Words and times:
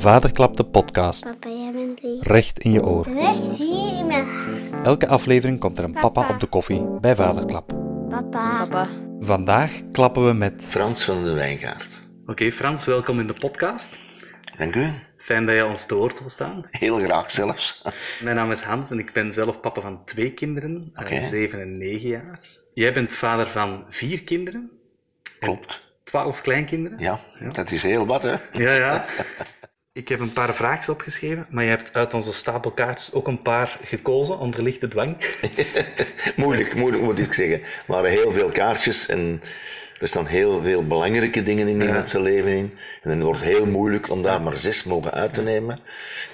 Vaderklap 0.00 0.56
de 0.56 0.64
podcast. 0.64 1.24
Papa, 1.24 1.48
jij 1.48 1.72
bent 1.72 2.02
lief. 2.02 2.22
Recht 2.26 2.58
in 2.58 2.72
je 2.72 2.84
oor. 2.84 3.06
Hier 3.56 3.98
in 3.98 4.06
mijn 4.06 4.24
hart. 4.24 4.86
Elke 4.86 5.06
aflevering 5.08 5.60
komt 5.60 5.78
er 5.78 5.84
een 5.84 5.92
papa 5.92 6.28
op 6.30 6.40
de 6.40 6.46
koffie 6.46 6.84
bij 7.00 7.16
Vaderklap. 7.16 7.68
Papa. 8.08 8.58
Papa. 8.58 8.88
Vandaag 9.20 9.72
klappen 9.92 10.26
we 10.26 10.32
met... 10.32 10.64
Frans 10.64 11.04
van 11.04 11.24
de 11.24 11.32
Wijngaard. 11.32 12.02
Oké 12.26 12.52
Frans, 12.52 12.84
welkom 12.84 13.20
in 13.20 13.26
de 13.26 13.32
podcast. 13.32 13.98
Dank 14.56 14.74
u. 14.76 14.86
Fijn 15.16 15.46
dat 15.46 15.54
je 15.54 15.64
ons 15.66 15.86
te 15.86 15.94
woord 15.94 16.20
wil 16.20 16.30
staan. 16.30 16.64
Heel 16.70 16.96
graag 16.96 17.30
zelfs. 17.30 17.82
Mijn 18.22 18.36
naam 18.36 18.50
is 18.50 18.60
Hans 18.60 18.90
en 18.90 18.98
ik 18.98 19.12
ben 19.12 19.32
zelf 19.32 19.60
papa 19.60 19.80
van 19.80 20.04
twee 20.04 20.32
kinderen, 20.32 20.90
eh, 20.94 21.02
Oké. 21.02 21.20
zeven 21.24 21.60
en 21.60 21.78
negen 21.78 22.08
jaar. 22.08 22.40
Jij 22.74 22.92
bent 22.92 23.14
vader 23.14 23.46
van 23.46 23.84
vier 23.88 24.22
kinderen, 24.22 24.70
Klopt. 25.40 25.92
twaalf 26.04 26.40
kleinkinderen. 26.40 26.98
Ja, 26.98 27.18
dat 27.52 27.70
is 27.70 27.82
heel 27.82 28.06
wat, 28.06 28.22
hè? 28.22 28.34
Ja, 28.52 28.72
ja. 28.72 29.04
Ik 29.98 30.08
heb 30.08 30.20
een 30.20 30.32
paar 30.32 30.54
vraagjes 30.54 30.88
opgeschreven, 30.88 31.46
maar 31.50 31.64
je 31.64 31.70
hebt 31.70 31.90
uit 31.92 32.14
onze 32.14 32.32
stapel 32.32 32.70
kaartjes 32.70 33.12
ook 33.12 33.26
een 33.26 33.42
paar 33.42 33.78
gekozen 33.82 34.38
onder 34.38 34.62
lichte 34.62 34.88
dwang. 34.88 35.16
moeilijk, 36.36 36.74
moeilijk 36.74 37.02
moet 37.02 37.18
ik 37.18 37.32
zeggen. 37.32 37.60
Er 37.60 37.82
waren 37.86 38.10
heel 38.10 38.32
veel 38.32 38.50
kaartjes 38.50 39.06
en 39.06 39.42
er 39.98 40.08
staan 40.08 40.26
heel 40.26 40.62
veel 40.62 40.86
belangrijke 40.86 41.42
dingen 41.42 41.68
in 41.68 41.80
iemand 41.80 42.08
zijn 42.08 42.22
leven 42.22 42.50
in. 42.50 42.72
En 43.02 43.10
het 43.10 43.22
wordt 43.22 43.40
heel 43.40 43.66
moeilijk 43.66 44.10
om 44.10 44.22
daar 44.22 44.40
maar 44.40 44.56
zes 44.56 44.84
mogen 44.84 45.12
uit 45.12 45.34
te 45.34 45.42
nemen. 45.42 45.80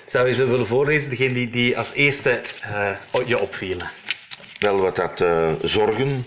Zou 0.05 0.27
je 0.27 0.35
ze 0.35 0.47
willen 0.47 0.67
voorlezen, 0.67 1.11
degene 1.11 1.35
die, 1.35 1.51
die 1.51 1.79
als 1.79 1.93
eerste 1.93 2.41
eh, 2.63 2.91
je 3.27 3.41
opvielen? 3.41 3.91
Wel 4.59 4.79
wat 4.79 4.97
dat 4.97 5.21
eh, 5.21 5.53
zorgen. 5.63 6.27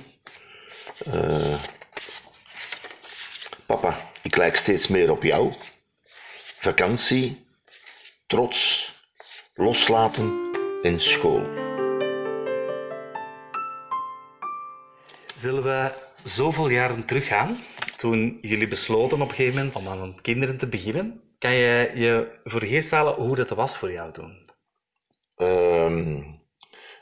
Eh, 1.11 1.61
papa, 3.65 3.97
ik 4.21 4.37
lijk 4.37 4.55
steeds 4.55 4.87
meer 4.87 5.11
op 5.11 5.23
jou. 5.23 5.53
Vakantie, 6.67 7.45
trots, 8.25 8.93
loslaten 9.53 10.51
en 10.81 10.99
school. 10.99 11.41
Zullen 15.35 15.63
we 15.63 15.93
zoveel 16.23 16.69
jaren 16.69 17.05
teruggaan, 17.05 17.57
toen 17.97 18.37
jullie 18.41 18.67
besloten 18.67 19.21
op 19.21 19.29
een 19.29 19.35
gegeven 19.35 19.55
moment 19.55 19.75
om 19.75 19.87
aan 19.87 20.21
kinderen 20.21 20.57
te 20.57 20.67
beginnen? 20.67 21.21
Kan 21.39 21.53
je 21.53 21.91
je 21.95 22.89
halen 22.89 23.13
hoe 23.13 23.35
dat 23.35 23.49
was 23.49 23.77
voor 23.77 23.91
jou 23.91 24.13
toen? 24.13 24.49
Ehm, 25.35 26.23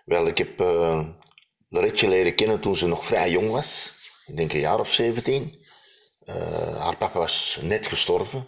wel, 0.06 0.28
ik 0.28 0.38
heb 0.38 0.60
eh 0.60 1.08
Loretje 1.70 2.10
leren 2.10 2.36
kennen 2.36 2.60
toen 2.60 2.76
ze 2.76 2.88
nog 2.88 3.06
vrij 3.06 3.32
jong 3.32 3.50
was. 3.52 3.94
Ik 4.26 4.38
denk 4.38 4.54
een 4.54 4.60
jaar 4.60 4.80
of 4.80 4.92
17. 4.92 5.56
Eh, 6.26 6.82
haar 6.82 6.98
papa 6.98 7.20
was 7.20 7.60
net 7.62 7.88
gestorven. 7.88 8.48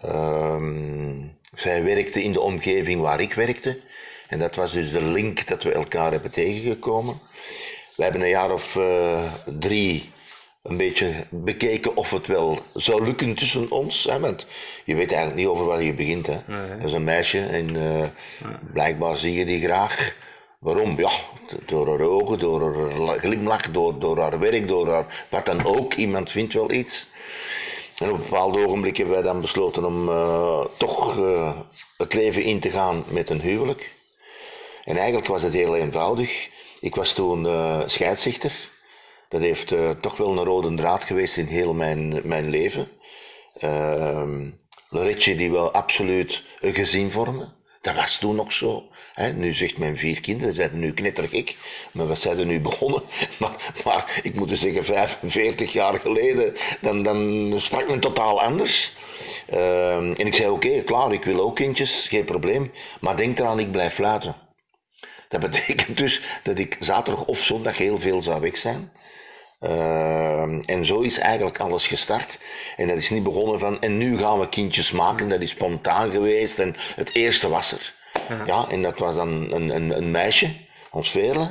Ehm, 0.00 1.14
zij 1.54 1.84
werkte 1.84 2.22
in 2.22 2.32
de 2.32 2.40
omgeving 2.40 3.00
waar 3.00 3.20
ik 3.20 3.32
werkte. 3.34 3.80
En 4.28 4.38
dat 4.38 4.54
was 4.56 4.72
dus 4.72 4.92
de 4.92 5.02
link 5.02 5.46
dat 5.46 5.62
we 5.62 5.72
elkaar 5.72 6.10
hebben 6.12 6.30
tegengekomen. 6.30 7.18
We 7.96 8.02
hebben 8.02 8.20
een 8.22 8.28
jaar 8.28 8.52
of 8.52 8.76
eh, 8.76 9.32
drie 9.58 10.10
een 10.62 10.76
beetje 10.76 11.12
bekeken 11.30 11.96
of 11.96 12.10
het 12.10 12.26
wel 12.26 12.58
zou 12.74 13.04
lukken 13.04 13.34
tussen 13.34 13.70
ons. 13.70 14.04
Hè? 14.04 14.20
Want 14.20 14.46
je 14.84 14.94
weet 14.94 15.08
eigenlijk 15.12 15.36
niet 15.40 15.46
over 15.48 15.64
wat 15.64 15.82
je 15.82 15.92
begint. 15.94 16.26
Hè? 16.26 16.36
Dat 16.78 16.86
is 16.88 16.92
een 16.92 17.04
meisje 17.04 17.46
en 17.46 17.76
eh, 17.76 18.08
blijkbaar 18.72 19.16
zie 19.16 19.34
je 19.34 19.44
die 19.44 19.60
graag. 19.64 20.16
Waarom? 20.58 20.98
Ja, 21.00 21.10
door 21.66 21.88
haar 21.88 22.00
ogen, 22.08 22.38
door 22.38 22.62
haar 22.62 22.98
la- 22.98 23.18
glimlach, 23.18 23.70
door, 23.70 23.98
door 23.98 24.18
haar 24.20 24.38
werk, 24.38 24.68
door 24.68 24.88
haar 24.88 25.26
wat 25.28 25.46
dan 25.46 25.64
ook. 25.64 25.94
Iemand 25.94 26.30
vindt 26.30 26.54
wel 26.54 26.70
iets. 26.70 27.10
En 28.02 28.10
op 28.10 28.16
een 28.16 28.22
bepaald 28.22 28.56
ogenblik 28.56 28.96
hebben 28.96 29.14
wij 29.14 29.22
dan 29.22 29.40
besloten 29.40 29.84
om 29.84 30.08
eh, 30.08 30.64
toch 30.78 31.18
eh, 31.18 31.58
het 31.96 32.14
leven 32.14 32.42
in 32.42 32.60
te 32.60 32.70
gaan 32.70 33.04
met 33.08 33.30
een 33.30 33.40
huwelijk. 33.40 33.94
En 34.84 34.96
eigenlijk 34.96 35.26
was 35.26 35.42
het 35.42 35.52
heel 35.52 35.76
eenvoudig. 35.76 36.48
Ik 36.80 36.94
was 36.94 37.12
toen 37.12 37.46
eh 37.46 37.80
scheidsrechter. 37.86 38.52
Dat 39.28 39.40
heeft 39.40 39.74
toch 40.00 40.16
wel 40.16 40.30
een 40.30 40.44
rode 40.44 40.74
draad 40.74 41.04
geweest 41.04 41.36
in 41.36 41.46
heel 41.46 41.74
mijn, 41.74 42.20
mijn 42.24 42.50
leven. 42.50 42.88
Ehm 43.58 44.50
Loretje 44.92 45.34
die 45.34 45.50
wil 45.50 45.72
absoluut 45.72 46.42
een 46.60 46.74
gezin 46.74 47.10
vormen. 47.10 47.52
Dat 47.82 47.94
was 47.94 48.18
toen 48.18 48.34
nog 48.34 48.52
zo. 48.52 48.88
Hè. 49.14 49.32
Nu 49.32 49.54
zegt 49.54 49.78
mijn 49.78 49.98
vier 49.98 50.20
kinderen, 50.20 50.54
zijn 50.54 50.78
nu 50.78 50.92
knettergek. 50.92 51.56
Maar 51.92 52.06
wat 52.06 52.20
zijn 52.20 52.38
er 52.38 52.46
nu 52.46 52.60
begonnen? 52.60 53.02
Maar, 53.38 53.72
maar 53.84 54.20
ik 54.22 54.34
moet 54.34 54.48
dus 54.48 54.60
zeggen, 54.60 54.84
45 54.84 55.72
jaar 55.72 55.98
geleden, 55.98 56.56
dan, 56.80 57.02
dan 57.02 57.52
sprak 57.56 57.88
men 57.88 58.00
totaal 58.00 58.42
anders. 58.42 58.92
Ehm, 59.46 60.12
en 60.12 60.26
ik 60.26 60.34
zei, 60.34 60.50
oké, 60.50 60.82
klaar, 60.82 61.12
ik 61.12 61.24
wil 61.24 61.40
ook 61.40 61.56
kindjes, 61.56 62.06
geen 62.08 62.24
probleem. 62.24 62.72
Maar 63.00 63.16
denk 63.16 63.38
eraan, 63.38 63.58
ik 63.58 63.70
blijf 63.70 63.94
fluiten. 63.94 64.36
Dat 65.28 65.40
betekent 65.40 65.98
dus 65.98 66.22
dat 66.42 66.58
ik 66.58 66.76
zaterdag 66.80 67.24
of 67.24 67.42
zondag 67.42 67.78
heel 67.78 68.00
veel 68.00 68.22
zou 68.22 68.40
weg 68.40 68.56
zijn. 68.56 68.92
Ehm, 69.62 70.60
en 70.60 70.84
zo 70.84 71.00
is 71.00 71.18
eigenlijk 71.18 71.60
alles 71.60 71.86
gestart. 71.86 72.38
En 72.76 72.88
dat 72.88 72.96
is 72.96 73.10
niet 73.10 73.22
begonnen 73.22 73.58
van, 73.58 73.80
en 73.80 73.98
nu 73.98 74.18
gaan 74.18 74.38
we 74.38 74.48
kindjes 74.48 74.92
maken. 74.92 75.28
Dat 75.28 75.40
is 75.40 75.50
spontaan 75.50 76.10
geweest. 76.10 76.58
En 76.58 76.74
het 76.96 77.14
eerste 77.14 77.48
was 77.48 77.72
er. 77.72 77.94
Ja, 78.46 78.66
en 78.68 78.82
dat 78.82 78.98
was 78.98 79.14
dan 79.14 79.52
een, 79.52 79.68
een, 79.74 79.96
een 79.96 80.10
meisje, 80.10 80.50
ons 80.90 81.10
Veerle. 81.10 81.50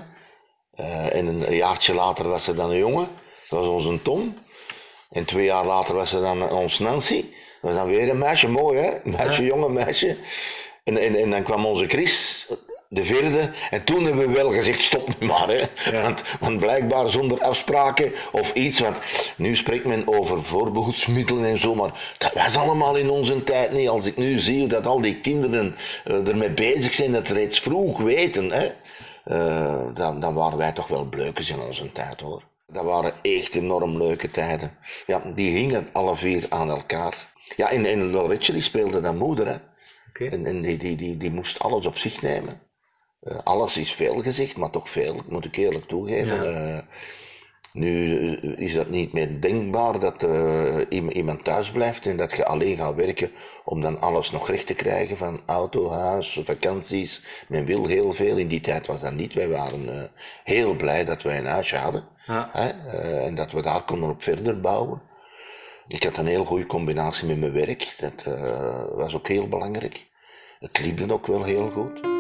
Eh, 0.72 1.16
en 1.16 1.28
een, 1.28 1.56
jaartje 1.56 1.94
later 1.94 2.28
was 2.28 2.44
ze 2.44 2.54
dan 2.54 2.70
een 2.70 2.78
jongen. 2.78 3.08
Dat 3.50 3.60
was 3.60 3.68
onze 3.68 4.02
Tom. 4.02 4.38
En 5.12 5.26
twee 5.26 5.46
jaar 5.46 5.66
later 5.66 5.96
was 5.96 6.10
ze 6.10 6.20
dan 6.20 6.50
ons 6.50 6.80
Nancy. 6.80 7.22
Dat 7.22 7.72
was 7.72 7.74
dan 7.74 7.88
weer 7.88 8.10
een 8.10 8.18
meisje, 8.18 8.48
mooi 8.48 8.80
hè? 8.80 8.92
Meisje, 9.04 9.44
jonge 9.44 9.70
meisje. 9.70 10.18
En, 10.84 10.98
en, 10.98 11.16
en 11.16 11.30
dan 11.30 11.44
kwam 11.44 11.66
onze 11.66 11.88
Chris, 11.88 12.48
de 12.94 13.03
vierde. 13.03 13.50
En 13.69 13.84
toen 13.84 14.06
hebben 14.06 14.28
we 14.28 14.34
wel 14.34 14.52
gezegd, 14.52 14.81
stop 14.81 15.19
nu 15.19 15.28
maar. 15.28 15.47
Hè? 15.47 16.02
Want, 16.02 16.24
want 16.40 16.59
blijkbaar 16.59 17.09
zonder 17.09 17.40
afspraken 17.40 18.12
of 18.31 18.53
iets. 18.53 18.79
Want 18.79 18.97
nu 19.38 19.56
spreekt 19.56 19.85
men 19.85 20.07
over 20.07 20.44
voorbehoedsmiddelen 20.44 21.46
en 21.46 21.59
zo. 21.59 21.75
Maar 21.75 22.16
dat 22.18 22.34
was 22.34 22.57
allemaal 22.57 22.96
in 22.96 23.09
onze 23.09 23.44
tijd 23.44 23.72
niet. 23.72 23.90
Als 23.90 24.06
ik 24.06 24.18
nu 24.18 24.40
zie 24.40 24.68
dat 24.68 24.88
al 24.88 25.01
die 25.01 25.16
kinderen 25.19 25.75
eh, 26.03 26.28
ermee 26.28 26.51
bezig 26.51 26.94
zijn, 26.94 27.12
dat 27.12 27.28
reeds 27.28 27.59
vroeg 27.59 27.97
weten. 27.97 28.51
Hè? 28.51 28.72
eh, 29.24 29.96
dan, 29.96 30.19
dan 30.19 30.34
waren 30.34 30.57
wij 30.57 30.72
toch 30.72 30.88
wel 30.88 31.06
bleukers 31.06 31.50
in 31.50 31.59
onze 31.59 31.91
tijd 31.91 32.19
hoor. 32.19 32.44
Dat 32.68 32.84
waren 32.84 33.13
echt 33.22 33.56
enorm 33.56 33.97
leuke 33.97 34.31
tijden. 34.31 34.78
Ja, 35.07 35.22
die 35.35 35.57
hingen 35.57 35.90
alle 35.91 36.16
vier 36.16 36.46
aan 36.50 36.69
elkaar. 36.69 37.34
Ja, 37.56 37.69
en, 37.69 37.85
en 37.85 38.09
Loretje 38.09 38.53
die 38.53 38.62
speelde 38.62 39.01
dan 39.01 39.18
moeder. 39.18 39.47
Hè? 39.47 39.57
En, 40.28 40.46
en 40.46 40.62
die, 40.62 40.78
die, 40.78 40.96
die, 40.96 41.18
die 41.18 41.31
moest 41.31 41.59
alles 41.59 41.85
op 41.85 41.97
zich 41.97 42.22
nemen. 42.22 42.69
Eh, 43.22 43.38
alles 43.44 43.78
is 43.78 43.94
veel 43.94 44.22
gezegd, 44.22 44.58
maar 44.58 44.70
toch 44.70 44.90
veel, 44.90 45.16
moet 45.30 45.46
ik 45.46 45.56
eerlijk 45.58 45.86
toegeven. 45.88 46.56
Eh, 46.76 46.80
nu 47.74 48.16
eh, 48.36 48.58
is 48.58 48.74
dat 48.74 48.90
niet 48.90 49.14
meer 49.14 49.42
denkbaar 49.42 50.00
dat 50.00 50.26
iem- 50.90 51.09
iemand 51.09 51.44
thuis 51.44 51.72
blijft 51.72 52.06
en 52.06 52.18
dat 52.18 52.31
je 52.36 52.46
alleen 52.46 52.78
gaat 52.78 52.96
werken 52.96 53.31
om 53.66 53.81
dan 53.81 54.02
alles 54.02 54.31
nog 54.31 54.50
recht 54.50 54.68
te 54.68 54.74
krijgen 54.74 55.18
van 55.18 55.42
auto, 55.46 55.90
huis, 55.90 56.40
vakanties. 56.44 57.24
Men 57.48 57.66
wil 57.66 57.86
heel 57.86 58.14
veel. 58.14 58.38
In 58.38 58.48
die 58.48 58.60
tijd 58.62 58.88
was 58.88 59.02
dat 59.02 59.14
niet. 59.14 59.34
Wij 59.34 59.48
waren 59.50 60.12
heel 60.44 60.76
blij 60.76 61.06
dat 61.06 61.22
wij 61.22 61.38
een 61.38 61.46
huisje 61.46 61.76
hadden 61.76 62.08
Ja. 62.26 62.50
hè, 62.54 62.70
en 63.26 63.36
dat 63.36 63.52
we 63.52 63.62
daar 63.62 63.81
konden 63.84 64.10
op 64.10 64.24
verder 64.24 64.62
bouwen. 64.62 65.02
Ik 65.88 66.04
had 66.04 66.18
een 66.18 66.26
heel 66.28 66.46
goede 66.46 66.66
combinatie 66.66 67.28
met 67.28 67.40
mijn 67.40 67.54
werk. 67.54 67.96
Dat 68.00 68.24
was 68.96 69.16
ook 69.16 69.28
heel 69.28 69.48
belangrijk. 69.48 70.06
Het 70.60 70.80
liep 70.80 71.12
ook 71.12 71.28
wel 71.28 71.44
heel 71.44 71.70
goed. 71.70 72.11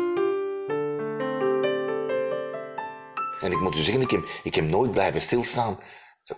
En 3.41 3.51
ik 3.51 3.59
moet 3.59 3.75
u 3.75 3.79
zeggen, 3.79 4.01
ik 4.01 4.11
heb, 4.11 4.23
ik 4.43 4.55
heb 4.55 4.65
nooit 4.65 4.91
blijven 4.91 5.21
stilstaan. 5.21 5.79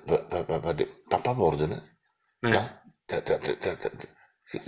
Wat, 0.06 0.86
papa 1.08 1.36
worden, 1.36 1.70
hè. 1.70 1.78
Nee. 2.40 2.54
Ja, 2.54 2.82
dat, 3.06 3.26
dat, 3.26 3.58
dat, 3.62 3.92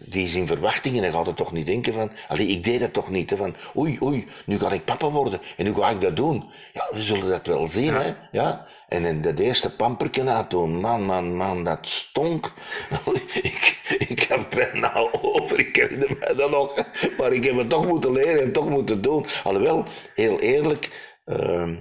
die 0.06 0.26
is 0.26 0.34
in 0.34 0.48
verwachting 0.48 0.96
en 0.96 1.02
dan 1.02 1.12
gaat 1.12 1.26
het 1.26 1.36
toch 1.36 1.52
niet 1.52 1.66
denken 1.66 1.94
van... 1.94 2.12
Allee, 2.28 2.48
ik 2.48 2.64
deed 2.64 2.80
dat 2.80 2.94
toch 2.94 3.10
niet, 3.10 3.30
hè, 3.30 3.36
van... 3.36 3.56
Oei, 3.78 3.98
oei, 4.02 4.28
nu 4.46 4.60
ga 4.60 4.72
ik 4.72 4.86
papa 4.86 5.10
worden 5.10 5.42
en 5.58 5.66
nu 5.66 5.74
ga 5.74 5.90
ik 5.90 6.02
dat 6.02 6.16
doen. 6.16 6.52
Ja, 6.74 6.88
we 6.92 7.02
zullen 7.02 7.30
dat 7.30 7.48
wel 7.48 7.68
zien, 7.68 7.94
hè. 7.94 8.14
Ja? 8.32 8.68
En 8.88 9.06
in 9.06 9.22
dat 9.22 9.40
eerste 9.40 9.76
pamperken 9.76 10.26
na 10.26 10.44
toen, 10.44 10.80
man, 10.80 11.04
man, 11.04 11.36
man, 11.36 11.64
dat 11.64 11.88
stonk. 11.88 12.54
ik, 13.34 13.82
ik 14.08 14.20
heb 14.20 14.50
bijna 14.50 14.96
over, 15.22 15.60
ik 15.60 15.76
herinner 15.76 16.18
mij 16.20 16.36
dat 16.36 16.52
nog. 16.52 16.76
Maar 17.18 17.34
ik 17.34 17.44
heb 17.44 17.58
het 17.58 17.70
toch 17.70 17.88
moeten 17.88 18.12
leren 18.12 18.42
en 18.42 18.52
toch 18.52 18.70
moeten 18.70 19.02
doen. 19.02 19.26
Alhoewel, 19.44 19.86
heel 20.14 20.40
eerlijk... 20.40 20.90
ehm 21.26 21.76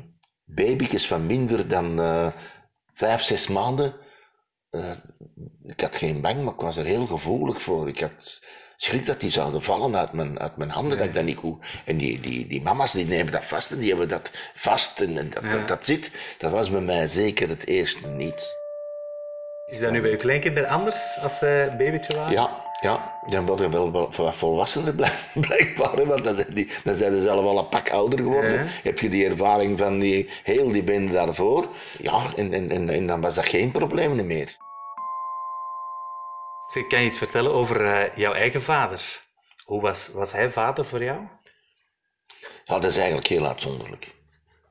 baby's 0.54 1.06
van 1.06 1.26
minder 1.26 1.68
dan 1.68 2.00
eh, 2.00 2.26
vijf, 2.94 3.22
zes 3.22 3.48
maanden... 3.48 3.94
eh, 4.70 4.90
ik 5.66 5.80
had 5.80 5.96
geen 5.96 6.20
bang, 6.20 6.42
maar 6.42 6.54
ik 6.54 6.60
was 6.60 6.76
er 6.76 6.84
heel 6.84 7.06
gevoelig 7.06 7.62
voor. 7.62 7.88
Ik 7.88 8.00
had 8.00 8.40
schrik 8.76 9.06
dat 9.06 9.20
die 9.20 9.30
zouden 9.30 9.62
vallen 9.62 9.96
uit 9.96 10.12
mijn, 10.12 10.38
uit 10.38 10.56
mijn 10.56 10.70
handen, 10.70 10.98
dat 10.98 11.06
ik 11.06 11.14
dat 11.14 11.24
niet 11.24 11.36
goed... 11.36 11.66
En 11.84 11.96
die, 11.96 12.20
die, 12.20 12.46
die 12.46 12.62
mama's 12.62 12.92
die 12.92 13.06
nemen 13.06 13.32
dat 13.32 13.44
vast 13.44 13.70
en 13.70 13.78
die 13.78 13.88
hebben 13.88 14.08
dat 14.08 14.30
vast 14.54 15.00
en, 15.00 15.18
en 15.18 15.30
dat, 15.30 15.50
dat, 15.50 15.68
dat 15.68 15.86
zit. 15.86 16.10
Dat 16.38 16.50
was 16.50 16.70
bij 16.70 16.80
mij 16.80 17.08
zeker 17.08 17.48
het 17.48 17.66
eerste 17.66 18.08
niet. 18.08 18.62
Is 19.66 19.80
dat 19.80 19.90
nu 19.90 20.00
bij 20.00 20.10
je 20.10 20.16
kleinkinderen 20.16 20.68
anders 20.68 21.18
als 21.22 21.38
zij 21.38 21.76
babytje 21.76 22.16
waren? 22.16 22.32
Ja, 22.32 22.62
Ja, 22.84 23.13
dan 23.26 23.46
worden 23.46 23.70
wel 23.70 23.92
wel 23.92 24.10
wat 24.16 24.36
volwassener 24.36 24.94
blijk- 25.00 25.30
blijkbaar, 25.34 26.06
want 26.06 26.24
dan, 26.24 26.44
die, 26.48 26.68
dan 26.84 26.94
zijn 26.94 27.12
ze 27.12 27.22
zelf 27.22 27.44
al 27.44 27.58
een 27.58 27.68
pak 27.68 27.90
ouder 27.90 28.18
geworden. 28.18 28.52
Ja. 28.52 28.64
Heb 28.82 28.98
je 28.98 29.08
die 29.08 29.26
ervaring 29.26 29.78
van 29.78 29.98
die, 29.98 30.30
heel 30.42 30.72
die 30.72 30.84
bende 30.84 31.12
daarvoor? 31.12 31.66
Ja, 31.98 32.22
en, 32.36 32.52
en, 32.52 32.70
en, 32.70 32.88
en 32.88 33.06
dan 33.06 33.20
was 33.20 33.34
dat 33.34 33.46
geen 33.46 33.70
probleem 33.70 34.26
meer. 34.26 34.56
Zeg, 36.66 36.86
kan 36.86 37.00
je 37.00 37.06
iets 37.06 37.18
vertellen 37.18 37.52
over 37.52 37.86
eh, 37.86 38.16
jouw 38.16 38.32
eigen 38.32 38.62
vader? 38.62 39.22
Hoe 39.64 39.80
was, 39.80 40.10
was 40.12 40.32
hij 40.32 40.50
vader 40.50 40.86
voor 40.86 41.04
jou? 41.04 41.18
Ja, 42.64 42.74
dat 42.74 42.84
is 42.84 42.96
eigenlijk 42.96 43.26
heel 43.26 43.46
uitzonderlijk. 43.46 44.14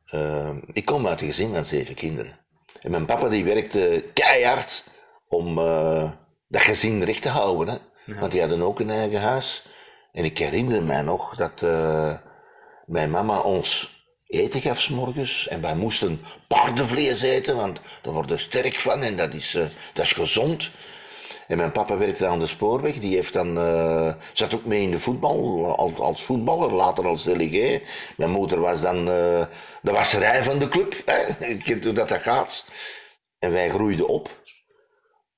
Eh, 0.05 0.50
ik 0.73 0.85
kom 0.85 1.07
uit 1.07 1.21
een 1.21 1.27
gezin 1.27 1.53
van 1.53 1.65
zeven 1.65 1.95
kinderen. 1.95 2.39
En 2.81 2.91
mijn 2.91 3.05
papa 3.05 3.29
die 3.29 3.44
werkte 3.44 4.03
keihard 4.13 4.83
om 5.27 5.57
eh, 5.57 6.11
dat 6.47 6.61
gezin 6.61 7.03
recht 7.03 7.21
te 7.21 7.29
houden. 7.29 7.67
Hè? 7.67 7.77
Want 8.05 8.31
die 8.31 8.39
hadden 8.39 8.61
ook 8.61 8.79
een 8.79 8.89
eigen 8.89 9.21
huis. 9.21 9.63
En 10.11 10.23
ik 10.23 10.38
herinner 10.38 10.83
mij 10.83 11.01
nog 11.01 11.35
dat 11.35 11.61
eh, 11.61 12.13
mijn 12.85 13.11
mama 13.11 13.39
ons 13.39 13.91
eten 14.27 14.61
gaf 14.61 14.89
morgens. 14.89 15.47
En 15.47 15.61
wij 15.61 15.75
moesten 15.75 16.21
paardenvlees 16.47 17.21
eten, 17.21 17.55
want 17.55 17.79
daar 18.01 18.13
worden 18.13 18.39
sterk 18.39 18.75
van 18.75 19.01
en 19.01 19.15
dat 19.15 19.33
is, 19.33 19.55
eh, 19.55 19.65
dat 19.94 20.05
is 20.05 20.13
gezond. 20.13 20.71
En 21.47 21.57
mijn 21.57 21.71
papa 21.71 21.97
werkte 21.97 22.27
aan 22.27 22.39
de 22.39 22.47
spoorweg. 22.47 23.00
Die 23.00 23.15
heeft 23.15 23.33
dan, 23.33 23.57
eh, 23.57 24.13
zat 24.33 24.55
ook 24.55 24.65
mee 24.65 24.81
in 24.81 24.91
de 24.91 25.00
voetbal, 25.00 25.65
als, 25.77 25.95
als 25.95 26.23
voetballer, 26.23 26.71
later 26.73 27.07
als 27.07 27.23
delegé. 27.23 27.81
Mijn 28.17 28.31
moeder 28.31 28.59
was 28.59 28.81
dan 28.81 29.05
de 29.05 29.47
wasserij 29.81 30.44
van 30.44 30.59
de 30.59 30.67
club. 30.67 30.94
Je 31.39 31.57
kent 31.63 31.83
hoe 31.83 31.94
dat, 31.94 32.09
dat 32.09 32.21
gaat. 32.21 32.65
En 33.39 33.51
wij 33.51 33.69
groeiden 33.69 34.07
op. 34.07 34.29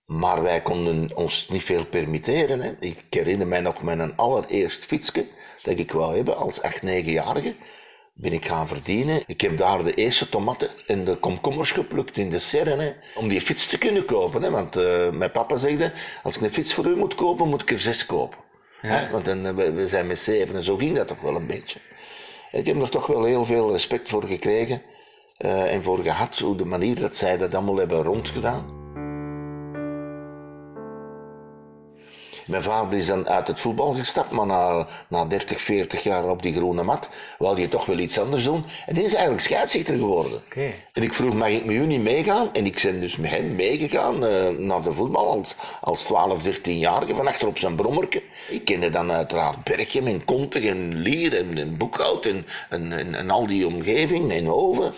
Maar 0.06 0.44
wij 0.44 0.62
konden 0.62 1.10
ons 1.16 1.48
niet 1.50 1.64
veel 1.64 1.86
permitteren. 1.86 2.62
Hè? 2.62 2.72
Ik 2.80 3.04
herinner 3.10 3.48
mij 3.48 3.62
nog 3.62 3.84
mijn 3.84 4.16
allereerst 4.16 4.86
fietsje 4.86 5.26
dat 5.62 5.80
ik 5.80 5.92
wou 5.92 6.16
hebben 6.16 6.38
als 6.38 6.62
8, 6.62 6.82
9-jarige. 6.86 7.54
Ben 8.14 8.34
ik 8.34 8.46
gaan 8.48 8.68
verdienen. 8.68 9.24
Ik 9.28 9.42
heb 9.42 9.58
daar 9.58 9.84
de 9.84 9.94
eerste 9.94 10.30
tomaten 10.30 10.70
en 10.88 11.06
de 11.06 11.16
komkommers 11.16 11.72
geplukt 11.72 12.18
in 12.18 12.30
de 12.30 12.40
serre. 12.40 12.76
Hè, 12.76 12.92
om 13.16 13.28
die 13.28 13.42
fiets 13.42 13.68
te 13.68 13.78
kunnen 13.78 14.06
kopen. 14.06 14.42
Hè, 14.44 14.50
want 14.52 14.76
eh, 14.76 15.10
mijn 15.10 15.32
papa 15.32 15.58
zegde, 15.58 15.92
als 16.24 16.36
ik 16.36 16.42
een 16.42 16.54
fiets 16.54 16.74
voor 16.74 16.86
u 16.86 16.96
moet 16.96 17.16
kopen, 17.16 17.48
moet 17.48 17.62
ik 17.62 17.72
er 17.72 17.80
zes 17.80 18.06
kopen. 18.06 18.38
Hè, 18.82 19.10
want 19.12 19.26
dan, 19.26 19.46
eh, 19.46 19.54
we, 19.54 19.72
we 19.72 19.88
zijn 19.88 20.08
met 20.08 20.20
zeven 20.20 20.56
en 20.56 20.64
zo 20.64 20.78
ging 20.78 20.96
dat 20.96 21.08
toch 21.08 21.22
wel 21.22 21.36
een 21.36 21.48
beetje. 21.48 21.80
Ik 22.52 22.66
heb 22.66 22.82
er 22.82 22.90
toch 22.90 23.08
wel 23.08 23.24
heel 23.24 23.46
veel 23.46 23.72
respect 23.72 24.10
voor 24.10 24.24
gekregen. 24.24 24.82
eh, 25.38 25.74
en 25.74 25.84
voor 25.84 26.00
gehad, 26.00 26.38
hoe 26.40 26.56
de 26.56 26.66
manier 26.66 27.00
dat 27.00 27.16
zij 27.16 27.38
dat 27.38 27.54
allemaal 27.56 27.76
hebben 27.78 28.04
rondgedaan. 28.04 28.85
Mijn 32.46 32.64
vader 32.64 33.00
is 33.00 33.06
dan 33.06 33.30
uit 33.30 33.48
het 33.48 33.60
voetbal 33.60 33.94
gestapt, 33.94 34.32
maar 34.32 34.46
na, 34.46 34.88
na 35.08 35.26
30, 35.26 35.62
40 35.62 36.04
jaar 36.04 36.30
op 36.30 36.42
die 36.42 36.56
groene 36.56 36.84
mat 36.84 37.10
wilde 37.40 37.62
je 37.62 37.68
toch 37.68 37.86
wel 37.86 37.98
iets 37.98 38.20
anders 38.20 38.44
doen. 38.44 38.66
En 38.86 38.94
die 38.94 39.04
is 39.04 39.14
eigenlijk 39.14 39.44
scheidsrechter 39.44 39.98
geworden. 39.98 40.42
En 40.94 41.04
ik 41.04 41.14
vroeg, 41.14 41.34
mag 41.34 41.48
ik 41.48 41.66
met 41.66 41.76
u 41.76 41.86
niet 41.86 42.04
meegaan? 42.04 42.54
En 42.54 42.66
ik 42.66 42.82
ben 42.84 43.00
dus 43.00 43.16
met 43.16 43.30
hem 43.30 43.56
meegegaan 43.56 44.26
eh, 44.26 44.48
naar 44.50 44.84
de 44.84 44.94
voetbal 44.94 45.30
als, 45.30 45.56
als 45.82 46.04
12, 46.04 46.44
13-jarige, 46.44 47.16
van 47.16 47.28
achter 47.28 47.48
op 47.48 47.58
zijn 47.58 47.76
brommerke. 47.76 48.24
Ik 48.50 48.66
kende 48.66 48.90
dan 48.90 49.12
uiteraard 49.12 49.64
Berchem 49.64 50.08
en 50.08 50.26
Kontig 50.26 50.66
en 50.66 50.96
Lier 50.96 51.38
en, 51.38 51.58
en 51.58 51.78
Boekhout 51.78 52.26
en, 52.26 52.46
en, 52.70 52.92
en, 52.92 53.16
en 53.16 53.30
al 53.30 53.48
die 53.48 53.68
omgeving 53.68 54.32
en 54.32 54.46
Hoven. 54.46 54.94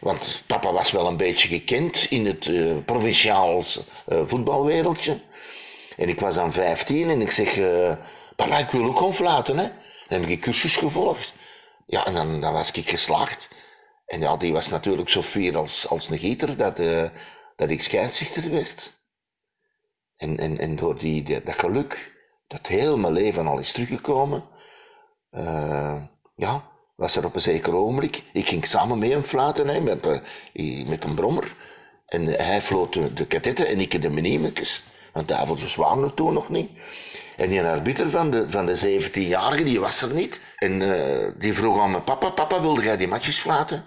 Want 0.00 0.42
papa 0.46 0.72
was 0.72 0.90
wel 0.90 1.06
een 1.06 1.16
beetje 1.16 1.48
gekend 1.48 2.06
in 2.10 2.26
het 2.26 2.46
eh 2.46 2.72
provinciaal 2.84 3.62
eh, 4.06 4.20
voetbalwereldje. 4.26 5.20
En 5.96 6.08
ik 6.08 6.20
was 6.20 6.34
dan 6.34 6.52
15 6.52 7.10
en 7.10 7.20
ik 7.20 7.30
zeg, 7.30 7.56
eh, 7.58 7.96
papa, 8.36 8.58
ik 8.58 8.70
wil 8.70 8.84
ook 8.84 9.14
fluiten. 9.14 9.58
Hè? 9.58 9.68
Dan 10.08 10.20
heb 10.20 10.22
ik 10.22 10.28
een 10.28 10.40
cursus 10.40 10.76
gevolgd. 10.76 11.32
Ja, 11.86 12.06
en 12.06 12.14
dan, 12.14 12.40
dan 12.40 12.52
was 12.52 12.70
ik 12.70 12.88
geslaagd. 12.88 13.48
En 14.06 14.20
ja, 14.20 14.36
die 14.36 14.52
was 14.52 14.68
natuurlijk 14.68 15.08
zo 15.08 15.22
fier 15.22 15.56
als, 15.56 15.88
als 15.88 16.08
een 16.08 16.18
gieter 16.18 16.56
dat, 16.56 16.78
eh, 16.78 17.08
dat 17.56 17.70
ik 17.70 17.82
scheidsrechter 17.82 18.50
werd. 18.50 19.00
En, 20.16 20.38
en, 20.38 20.58
en 20.58 20.76
door 20.76 20.98
die, 20.98 21.42
dat 21.42 21.58
geluk, 21.58 22.12
dat 22.46 22.66
heel 22.66 22.96
mijn 22.96 23.12
leven 23.12 23.46
al 23.46 23.58
is 23.58 23.72
teruggekomen, 23.72 24.44
eh, 25.30 26.02
ja, 26.34 26.70
was 26.96 27.16
er 27.16 27.24
op 27.24 27.34
een 27.34 27.40
zeker 27.40 27.74
ogenblik. 27.74 28.22
Ik 28.32 28.48
ging 28.48 28.66
samen 28.66 28.98
mee 28.98 29.10
hem 29.10 29.24
fluiten 29.24 29.68
hè, 29.68 29.80
met, 29.80 30.04
met 30.86 31.04
een 31.04 31.14
brommer. 31.14 31.56
En 32.06 32.24
hij 32.26 32.62
floot 32.62 32.92
de, 32.92 33.12
de 33.12 33.26
kadetten 33.26 33.66
en 33.66 33.80
ik 33.80 34.02
de 34.02 34.10
meniemekes. 34.10 34.82
Want 35.12 35.28
duiveltjes 35.28 35.74
waren 35.74 36.02
er 36.02 36.14
toen 36.14 36.32
nog 36.32 36.48
niet. 36.48 36.70
En 37.36 37.48
die 37.48 37.62
arbiter 37.62 38.10
van 38.10 38.30
de, 38.30 38.44
van 38.48 38.66
de 38.66 39.00
17-jarige, 39.00 39.64
die 39.64 39.80
was 39.80 40.02
er 40.02 40.12
niet. 40.14 40.40
En 40.56 40.82
eh, 40.82 41.28
die 41.38 41.54
vroeg 41.54 41.80
aan 41.80 41.90
mijn 41.90 42.04
papa, 42.04 42.30
papa, 42.30 42.60
wilde 42.60 42.82
jij 42.82 42.96
die 42.96 43.08
matjes 43.08 43.38
fluiten? 43.38 43.84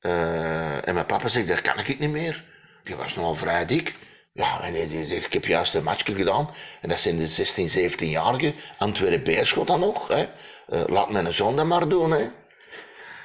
Eh, 0.00 0.88
en 0.88 0.94
mijn 0.94 1.06
papa 1.06 1.28
zegt, 1.28 1.48
dat 1.48 1.60
kan 1.60 1.78
ik 1.78 1.98
niet 1.98 2.10
meer. 2.10 2.44
Die 2.84 2.96
was 2.96 3.14
nogal 3.14 3.34
vrij 3.34 3.66
dik. 3.66 3.94
Ja, 4.32 4.60
en 4.60 4.88
die, 4.88 5.06
zegt, 5.06 5.26
ik 5.26 5.32
heb 5.32 5.44
juist 5.44 5.74
een 5.74 5.82
matchje 5.82 6.14
gedaan. 6.14 6.50
En 6.80 6.88
dat 6.88 7.00
zijn 7.00 7.18
de 7.18 7.26
16, 7.26 7.68
17-jarigen. 7.68 8.54
Antwerpen-Beerschot 8.78 9.66
dan 9.66 9.80
nog. 9.80 10.08
Hè. 10.08 10.28
Eh, 10.68 10.82
laat 10.86 11.10
mijn 11.10 11.34
zoon 11.34 11.56
dat 11.56 11.66
maar 11.66 11.88
doen. 11.88 12.10
Hè. 12.10 12.26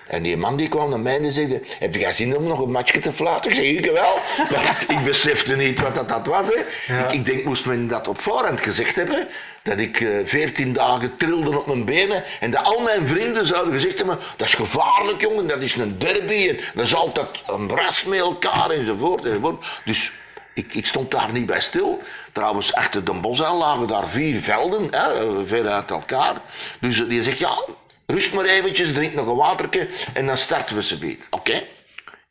En 0.07 0.23
die 0.23 0.37
man 0.37 0.57
die 0.57 0.67
kwam 0.67 0.89
naar 0.89 0.99
mij 0.99 1.19
en 1.19 1.31
zei, 1.31 1.61
heb 1.79 1.95
jij 1.95 2.13
zin 2.13 2.37
om 2.37 2.43
nog 2.43 2.59
een 2.59 2.71
matchje 2.71 2.99
te 2.99 3.13
fluiten? 3.13 3.51
Ik 3.51 3.57
zeg, 3.57 3.65
ik 3.65 3.91
wel. 3.91 4.17
Maar 4.51 4.85
ik 4.87 5.03
besefte 5.03 5.55
niet 5.55 5.81
wat 5.81 5.95
dat, 5.95 6.09
dat 6.09 6.25
was. 6.25 6.47
Hè. 6.47 7.03
Ik, 7.03 7.11
ik 7.11 7.25
denk, 7.25 7.43
moest 7.43 7.65
men 7.65 7.87
dat 7.87 8.07
op 8.07 8.21
voorhand 8.21 8.61
gezegd 8.61 8.95
hebben, 8.95 9.27
dat 9.63 9.79
ik 9.79 10.01
eh, 10.01 10.09
veertien 10.23 10.73
dagen 10.73 11.17
trilde 11.17 11.59
op 11.59 11.67
mijn 11.67 11.85
benen 11.85 12.23
en 12.39 12.51
dat 12.51 12.63
al 12.63 12.79
mijn 12.79 13.07
vrienden 13.07 13.45
zouden 13.47 13.73
gezegd 13.73 13.97
hebben, 13.97 14.19
dat 14.37 14.47
is 14.47 14.53
gevaarlijk 14.53 15.21
jongen, 15.21 15.47
dat 15.47 15.61
is 15.61 15.75
een 15.75 15.99
derby 15.99 16.47
en 16.49 16.59
dat 16.73 16.85
is 16.85 16.95
altijd 16.95 17.27
een 17.47 17.69
ras 17.69 18.03
met 18.03 18.19
elkaar 18.19 18.69
enzovoort. 18.69 19.25
enzovoort. 19.25 19.65
Dus 19.85 20.11
ik, 20.53 20.73
ik 20.73 20.85
stond 20.85 21.11
daar 21.11 21.31
niet 21.31 21.45
bij 21.45 21.61
stil. 21.61 22.01
Trouwens, 22.31 22.73
achter 22.73 23.03
de 23.03 23.13
bosuil 23.13 23.57
lagen 23.57 23.87
daar 23.87 24.07
vier 24.07 24.41
velden, 24.41 24.87
hè, 24.91 25.45
ver 25.45 25.67
uit 25.67 25.91
elkaar. 25.91 26.41
Dus 26.79 27.07
die 27.07 27.23
zegt, 27.23 27.37
ja, 27.37 27.63
rust 28.11 28.33
maar 28.33 28.45
eventjes, 28.45 28.93
drink 28.93 29.13
nog 29.13 29.27
een 29.27 29.35
watertje 29.35 29.87
en 30.13 30.25
dan 30.25 30.37
starten 30.37 30.75
we 30.75 30.83
ze 30.83 30.97
beet. 30.97 31.27
Oké. 31.29 31.63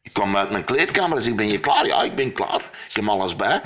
Ik 0.03 0.13
kwam 0.13 0.37
uit 0.37 0.51
mijn 0.51 0.65
kleedkamer 0.65 1.17
en 1.17 1.23
zeg, 1.23 1.35
ben 1.35 1.49
je 1.49 1.61
klaar? 1.61 1.87
Ja, 1.87 2.03
ik 2.03 2.15
ben 2.15 2.33
klaar. 2.33 2.71
Ik 2.89 2.97
heb 2.97 3.09
alles 3.09 3.37
bij. 3.37 3.61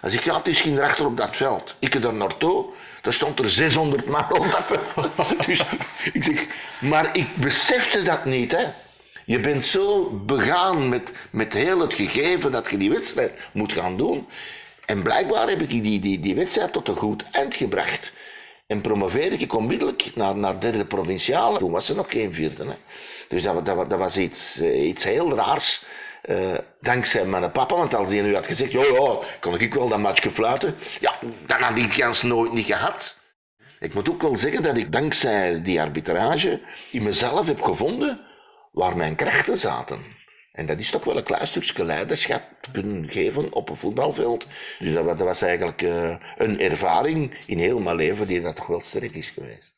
Hij 0.00 0.10
zegt, 0.10 0.24
ja, 0.24 0.36
het 0.36 0.46
is 0.46 0.60
geen 0.60 0.78
rechter 0.78 1.06
op 1.06 1.16
dat 1.16 1.36
veld. 1.36 1.76
Ik 1.78 1.94
er 1.94 2.14
naartoe. 2.14 2.66
Daar 3.02 3.12
stond 3.12 3.38
er 3.38 3.50
600 3.50 4.06
man 4.06 4.32
op 4.32 4.50
dat 4.50 4.64
veld. 4.64 5.10
Dus 5.46 5.60
ik 6.12 6.24
zeg, 6.24 6.46
maar 6.80 7.16
ik 7.16 7.36
besefte 7.36 8.02
dat 8.02 8.24
niet, 8.24 8.52
hè. 8.52 8.64
Je 9.24 9.40
bent 9.40 9.66
zo 9.66 10.10
begaan 10.10 10.88
met, 10.88 11.12
met 11.30 11.52
heel 11.52 11.80
het 11.80 11.94
gegeven 11.94 12.52
dat 12.52 12.70
je 12.70 12.76
die 12.76 12.90
wedstrijd 12.90 13.32
moet 13.52 13.72
gaan 13.72 13.96
doen. 13.96 14.28
En 14.86 15.02
blijkbaar 15.02 15.48
heb 15.48 15.60
ik 15.60 15.68
die, 15.68 16.00
die, 16.00 16.20
die 16.20 16.34
wedstrijd 16.34 16.72
tot 16.72 16.88
een 16.88 16.96
goed 16.96 17.24
eind 17.30 17.54
gebracht. 17.54 18.12
En 18.74 18.80
promoveerde 18.80 19.36
ik 19.36 19.54
onmiddellijk 19.54 20.10
naar, 20.14 20.36
naar 20.36 20.60
derde 20.60 20.84
provinciale. 20.86 21.58
Toen 21.58 21.70
was 21.70 21.88
er 21.88 21.94
nog 21.94 22.06
geen 22.08 22.32
vierde. 22.34 22.64
Hè. 22.64 22.74
Dus 23.28 23.42
dat, 23.42 23.54
wa- 23.54 23.60
dat, 23.60 23.76
wa- 23.76 23.84
dat 23.84 23.98
was 23.98 24.16
iets, 24.16 24.58
eh, 24.58 24.86
iets 24.86 25.04
heel 25.04 25.34
raars. 25.36 25.84
eh, 26.22 26.36
dankzij 26.80 27.24
mijn 27.24 27.50
papa, 27.52 27.74
want 27.76 27.94
als 27.94 28.10
hij 28.10 28.20
nu 28.22 28.34
had 28.34 28.46
gezegd, 28.46 28.72
ja, 28.72 28.82
ja, 28.84 29.18
kon 29.40 29.60
ik 29.60 29.74
wel 29.74 29.88
dat 29.88 29.98
matchje 29.98 30.30
fluiten. 30.30 30.74
Ja, 31.00 31.12
dan 31.46 31.60
had 31.60 31.78
ik 31.78 31.88
kans 31.98 32.22
nooit 32.22 32.52
niet 32.52 32.66
gehad. 32.66 33.16
Ik 33.80 33.94
moet 33.94 34.10
ook 34.10 34.22
wel 34.22 34.36
zeggen 34.36 34.62
dat 34.62 34.76
ik 34.76 34.92
dankzij 34.92 35.62
die 35.62 35.80
arbitrage 35.80 36.60
in 36.90 37.02
mezelf 37.02 37.46
heb 37.46 37.62
gevonden 37.62 38.20
waar 38.72 38.96
mijn 38.96 39.14
krachten 39.16 39.58
zaten. 39.58 39.98
En 40.54 40.66
dat 40.66 40.78
is 40.78 40.90
toch 40.90 41.04
wel 41.04 41.16
een 41.16 41.24
klein 41.24 41.46
stukje 41.46 41.84
leiderschap 41.84 42.42
kunnen 42.72 43.10
geven 43.10 43.52
op 43.52 43.68
een 43.68 43.76
voetbalveld. 43.76 44.46
Dus 44.78 44.92
dat, 44.92 45.04
wa- 45.04 45.14
dat 45.14 45.26
was 45.26 45.42
eigenlijk 45.42 45.82
eh, 45.82 46.16
een 46.36 46.60
ervaring 46.60 47.34
in 47.46 47.58
heel 47.58 47.78
mijn 47.78 47.96
leven 47.96 48.26
die 48.26 48.40
dat 48.40 48.56
toch 48.56 48.66
wel 48.66 48.80
sterk 48.80 49.14
is 49.14 49.30
geweest. 49.30 49.72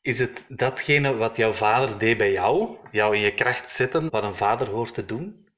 Is 0.00 0.18
het 0.18 0.44
datgene 0.48 1.16
wat 1.16 1.36
jouw 1.36 1.52
vader 1.52 1.98
deed 1.98 2.16
bij 2.18 2.32
jou? 2.32 2.76
Jou 2.90 3.14
in 3.14 3.20
je 3.20 3.34
kracht 3.34 3.70
zetten, 3.70 4.10
wat 4.10 4.24
een 4.24 4.34
vader 4.34 4.68
hoort 4.68 4.94
te 4.94 5.04
doen? 5.04 5.48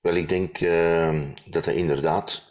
Wel, 0.00 0.14
ik 0.14 0.28
denk 0.28 0.58
eh, 0.58 1.20
dat 1.44 1.64
dat 1.64 1.74
inderdaad 1.74 2.42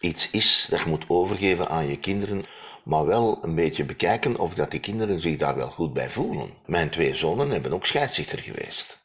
iets 0.00 0.30
is 0.30 0.66
dat 0.70 0.80
je 0.80 0.88
moet 0.88 1.04
overgeven 1.08 1.68
aan 1.68 1.88
je 1.88 1.98
kinderen, 1.98 2.44
maar 2.84 3.06
wel 3.06 3.38
een 3.44 3.54
beetje 3.54 3.84
bekijken 3.84 4.36
of 4.38 4.54
dat 4.54 4.70
die 4.70 4.80
kinderen 4.80 5.20
zich 5.20 5.36
daar 5.36 5.56
wel 5.56 5.70
goed 5.70 5.92
bij 5.92 6.10
voelen. 6.10 6.50
Mijn 6.66 6.90
twee 6.90 7.14
zonen 7.14 7.50
hebben 7.50 7.72
ook 7.72 7.86
scheidsrechter 7.86 8.38
geweest. 8.38 9.02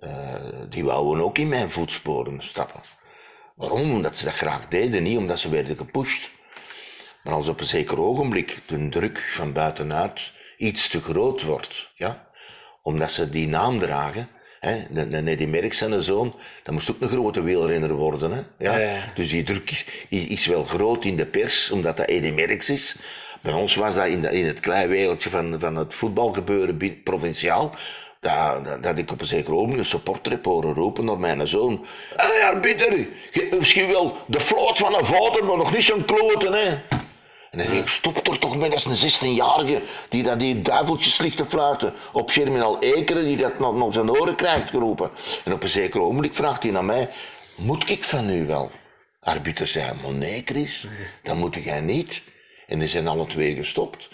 Eh, 0.00 0.34
die 0.68 0.84
wouden 0.84 1.24
ook 1.24 1.38
in 1.38 1.48
mijn 1.48 1.70
voetsporen 1.70 2.40
stappen. 2.42 2.80
Waarom? 3.56 3.92
Omdat 3.92 4.18
ze 4.18 4.24
dat 4.24 4.34
graag 4.34 4.68
deden, 4.68 5.02
niet 5.02 5.18
omdat 5.18 5.38
ze 5.38 5.48
werden 5.48 5.76
gepusht. 5.76 6.30
Maar 7.22 7.32
als 7.34 7.48
op 7.48 7.60
een 7.60 7.66
zeker 7.66 8.00
ogenblik 8.00 8.58
de 8.66 8.88
druk 8.88 9.18
van 9.18 9.52
buitenuit 9.52 10.32
iets 10.56 10.88
te 10.88 11.00
groot 11.02 11.42
wordt, 11.42 11.88
ja, 11.94 12.28
omdat 12.82 13.12
ze 13.12 13.30
die 13.30 13.48
naam 13.48 13.78
dragen, 13.78 14.28
Hè, 14.60 14.82
de, 14.90 15.08
de 15.08 15.30
Eddy 15.30 15.44
Merckx 15.46 15.78
zijn 15.78 16.02
zoon, 16.02 16.34
dat 16.62 16.74
moest 16.74 16.90
ook 16.90 17.00
een 17.00 17.08
grote 17.08 17.42
wielrenner 17.42 17.92
worden. 17.92 18.30
Hè? 18.32 18.40
Ja? 18.58 18.78
Ja, 18.78 18.94
ja. 18.94 19.02
Dus 19.14 19.28
die 19.28 19.42
druk 19.42 19.70
is, 20.08 20.24
is 20.24 20.46
wel 20.46 20.64
groot 20.64 21.04
in 21.04 21.16
de 21.16 21.26
pers, 21.26 21.70
omdat 21.70 21.96
dat 21.96 22.06
Eddy 22.08 22.30
Merckx 22.30 22.70
is. 22.70 22.96
Bij 23.42 23.52
ons 23.52 23.74
was 23.74 23.94
dat 23.94 24.06
in, 24.06 24.20
de- 24.20 24.30
in 24.30 24.44
het 24.46 24.60
klein 24.60 24.88
wereldje 24.88 25.30
van, 25.30 25.56
van 25.60 25.76
het 25.76 25.94
voetbalgebeuren 25.94 27.02
provinciaal. 27.02 27.74
Dat, 28.20 28.64
dat, 28.64 28.82
dat 28.82 28.98
ik 28.98 29.10
op 29.10 29.20
een 29.20 29.26
zeker 29.26 29.54
ogenblik 29.54 29.78
een 29.78 29.84
supporter 29.84 30.38
horen 30.42 30.74
roepen 30.74 31.04
naar 31.04 31.18
mijn 31.18 31.48
zoon. 31.48 31.86
Hé, 32.16 32.46
arbiter, 32.46 32.98
je 32.98 33.08
hebt 33.32 33.58
misschien 33.58 33.88
wel 33.88 34.16
de 34.26 34.40
vloot 34.40 34.78
van 34.78 34.94
een 34.94 35.06
vader, 35.06 35.44
maar 35.44 35.56
nog 35.56 35.72
niet 35.72 35.82
zo'n 35.82 36.04
kloten, 36.04 36.52
hè. 36.52 36.78
En 37.50 37.58
dan 37.58 37.66
denk 37.66 37.82
ik, 37.82 37.88
stop 37.88 38.28
er 38.28 38.38
toch 38.38 38.56
mee, 38.56 38.70
dat 38.70 38.86
is 38.86 39.02
een 39.02 39.34
16-jarige 39.34 39.82
die 40.08 40.22
dat 40.22 40.38
die 40.38 40.62
duiveltjes 40.62 41.18
ligt 41.18 41.36
te 41.36 41.44
fluiten 41.48 41.94
op 42.12 42.30
Germinal 42.30 42.78
Ekeren, 42.78 43.24
die 43.24 43.36
dat 43.36 43.58
nog, 43.58 43.74
nog 43.74 43.92
zijn 43.92 44.10
oren 44.10 44.34
krijgt 44.34 44.70
geroepen. 44.70 45.10
En 45.44 45.52
op 45.52 45.62
een 45.62 45.68
zeker 45.68 46.00
ogenblik 46.00 46.34
vraagt 46.34 46.62
hij 46.62 46.72
naar 46.72 46.84
mij, 46.84 47.08
moet 47.56 47.90
ik 47.90 48.04
van 48.04 48.30
u 48.30 48.46
wel? 48.46 48.70
Arbiter 49.20 49.66
zei, 49.66 49.92
maar 50.02 50.12
nee 50.12 50.42
Chris, 50.44 50.86
dat 51.22 51.36
moet 51.36 51.64
jij 51.64 51.80
niet. 51.80 52.22
En 52.66 52.78
die 52.78 52.88
zijn 52.88 53.08
alle 53.08 53.26
twee 53.26 53.54
gestopt. 53.54 54.08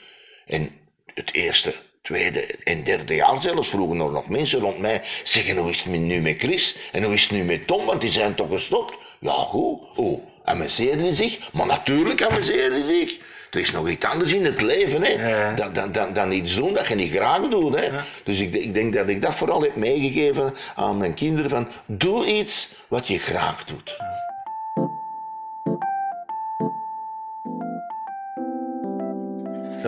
En 0.46 0.70
het 1.14 1.32
eerste, 1.32 1.74
tweede 2.06 2.46
en 2.64 2.84
derde 2.84 3.14
jaar 3.14 3.42
zelfs 3.42 3.68
vroegen 3.68 4.00
er 4.00 4.10
nog 4.10 4.28
mensen 4.28 4.60
rond 4.60 4.78
mij. 4.78 5.02
Zeggen, 5.22 5.56
hoe 5.56 5.70
is 5.70 5.82
het 5.82 6.00
nu 6.00 6.20
met 6.20 6.38
Chris? 6.38 6.76
En 6.92 7.02
hoe 7.02 7.14
is 7.14 7.22
het 7.22 7.30
nu 7.30 7.44
met 7.44 7.66
Tom? 7.66 7.86
Want 7.86 8.00
die 8.00 8.10
zijn 8.10 8.34
toch 8.34 8.50
gestopt? 8.50 8.94
Ja, 9.18 9.32
goed. 9.32 9.80
Oh, 9.96 10.20
amuseerde 10.44 11.02
hij 11.02 11.14
zich? 11.14 11.52
Maar 11.52 11.66
natuurlijk 11.66 12.22
amuseerde 12.22 12.82
hij 12.82 12.98
zich. 13.00 13.18
Er 13.50 13.60
is 13.60 13.72
nog 13.72 13.88
iets 13.88 14.04
anders 14.04 14.32
in 14.32 14.44
het 14.44 14.62
leven, 14.62 15.02
hè. 15.02 15.28
Ja. 15.28 15.54
Dan, 15.54 15.72
dan, 15.72 15.92
dan, 15.92 16.12
dan 16.12 16.32
iets 16.32 16.54
doen 16.54 16.74
dat 16.74 16.86
je 16.86 16.94
niet 16.94 17.12
graag 17.12 17.48
doet, 17.48 17.80
hè. 17.80 17.88
Dus 18.24 18.38
ik, 18.38 18.54
ik 18.54 18.74
denk 18.74 18.94
dat 18.94 19.08
ik 19.08 19.22
dat 19.22 19.34
vooral 19.34 19.62
heb 19.62 19.76
meegegeven 19.76 20.54
aan 20.74 20.96
mijn 20.96 21.14
kinderen. 21.14 21.50
Van, 21.50 21.68
doe 21.86 22.26
iets 22.26 22.74
wat 22.88 23.06
je 23.06 23.18
graag 23.18 23.64
doet. 23.64 23.96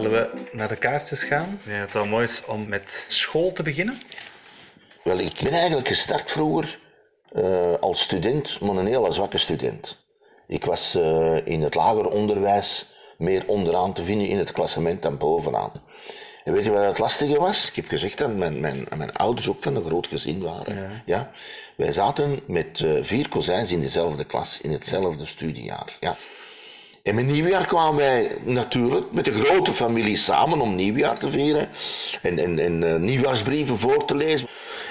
Zullen 0.03 0.31
we 0.33 0.57
naar 0.57 0.69
de 0.69 0.77
kaartjes 0.77 1.23
gaan? 1.23 1.61
Ja, 1.63 1.73
het 1.73 1.93
wel 1.93 2.07
mooi 2.07 2.25
is 2.25 2.45
om 2.45 2.69
met 2.69 3.05
school 3.07 3.53
te 3.53 3.63
beginnen. 3.63 4.03
Wel, 5.05 5.19
ik 5.19 5.41
ben 5.43 5.53
eigenlijk 5.53 5.89
gestart 5.89 6.31
vroeger 6.31 6.79
eh, 7.33 7.75
als 7.81 8.01
student, 8.01 8.61
maar 8.61 8.77
een 8.77 8.87
hele 8.87 9.13
zwakke 9.13 9.39
student. 9.39 9.99
Ik 10.47 10.65
was 10.65 10.95
eh, 10.95 11.47
in 11.47 11.63
het 11.63 11.75
lager 11.75 12.09
onderwijs 12.09 12.87
meer 13.17 13.43
onderaan 13.47 13.93
te 13.93 14.05
vinden 14.05 14.29
in 14.29 14.39
het 14.39 14.53
klassement 14.53 15.03
dan 15.03 15.19
bovenaan. 15.19 15.73
En 16.45 16.53
weet 16.53 16.65
je 16.65 16.71
wat 16.71 16.85
het 16.85 16.99
lastige 16.99 17.39
was? 17.39 17.69
Ik 17.69 17.77
heb 17.77 17.89
gezegd 17.89 18.19
dat 18.19 18.35
mijn, 18.35 18.61
mijn, 18.61 18.87
mijn 18.97 19.13
ouders 19.13 19.49
ook 19.49 19.63
van 19.63 19.77
een 19.77 19.85
groot 19.85 20.07
gezin 20.07 20.43
waren. 20.43 21.03
Ja. 21.07 21.31
Wij 21.77 21.93
zaten 21.93 22.41
met 22.47 22.81
eh, 22.81 22.91
vier 23.01 23.29
kozijns 23.29 23.73
in 23.73 23.81
dezelfde 23.81 24.25
klas, 24.25 24.61
in 24.61 24.71
hetzelfde 24.71 25.27
studiejaar. 25.27 25.97
Ja. 26.01 26.17
En 27.03 27.15
met 27.15 27.27
nieuwjaar 27.27 27.67
kwamen 27.67 27.97
wij 27.97 28.37
natuurlijk 28.45 29.13
met 29.13 29.25
de 29.25 29.33
grote 29.33 29.73
familie 29.73 30.17
samen 30.17 30.61
om 30.61 30.75
nieuwjaar 30.75 31.19
te 31.19 31.31
vieren. 31.31 31.69
En, 32.23 32.39
en, 32.39 32.59
en 32.59 32.83
eh, 32.83 33.01
nieuwjaarsbrieven 33.01 33.79
voor 33.79 34.05
te 34.05 34.15
lezen. 34.15 34.49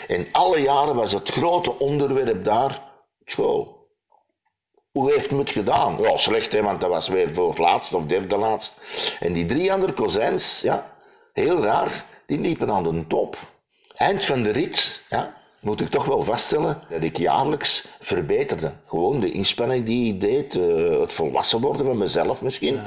En 0.08 0.28
alle 0.32 0.62
jaren 0.62 0.96
was 0.96 1.12
het 1.12 1.30
grote 1.30 1.80
onderwerp 1.80 2.44
daar 2.44 2.82
school. 3.26 3.76
Hoe 4.92 5.12
heeft 5.12 5.30
hem 5.30 5.40
het 5.40 5.52
gedaan? 5.52 6.02
Ja, 6.02 6.18
slecht, 6.18 6.52
hè, 6.52 6.64
want 6.64 6.82
dat 6.82 6.90
was 6.90 7.08
weer 7.08 7.34
voor 7.34 7.50
het 7.50 7.58
laatst 7.58 7.94
of 7.94 8.06
derde 8.06 8.38
laatst. 8.38 8.78
En 9.20 9.34
die 9.34 9.46
drie 9.46 9.74
andere 9.74 9.94
kozijns, 9.94 10.62
ja, 10.62 10.96
heel 11.34 11.64
raar, 11.64 12.06
die 12.26 12.40
liepen 12.40 12.72
aan 12.72 12.84
de 12.84 13.08
top. 13.08 13.38
Eind 13.96 14.26
van 14.26 14.44
de 14.44 14.52
rit, 14.52 15.04
ja, 15.10 15.37
moet 15.62 15.82
ik 15.82 15.90
toch 15.90 16.06
wel 16.06 16.24
vaststellen 16.24 16.82
dat 16.90 17.04
ik 17.04 17.18
jaarlijks 17.18 17.86
verbeterde. 18.00 18.74
Gewoon 18.88 19.20
de 19.20 19.32
inspanning 19.32 19.86
die 19.86 20.14
ik 20.14 20.22
deed, 20.22 20.56
eh, 20.56 21.00
het 21.00 21.14
volwassen 21.14 21.62
worden 21.62 21.86
van 21.86 21.98
mezelf 21.98 22.42
misschien. 22.42 22.80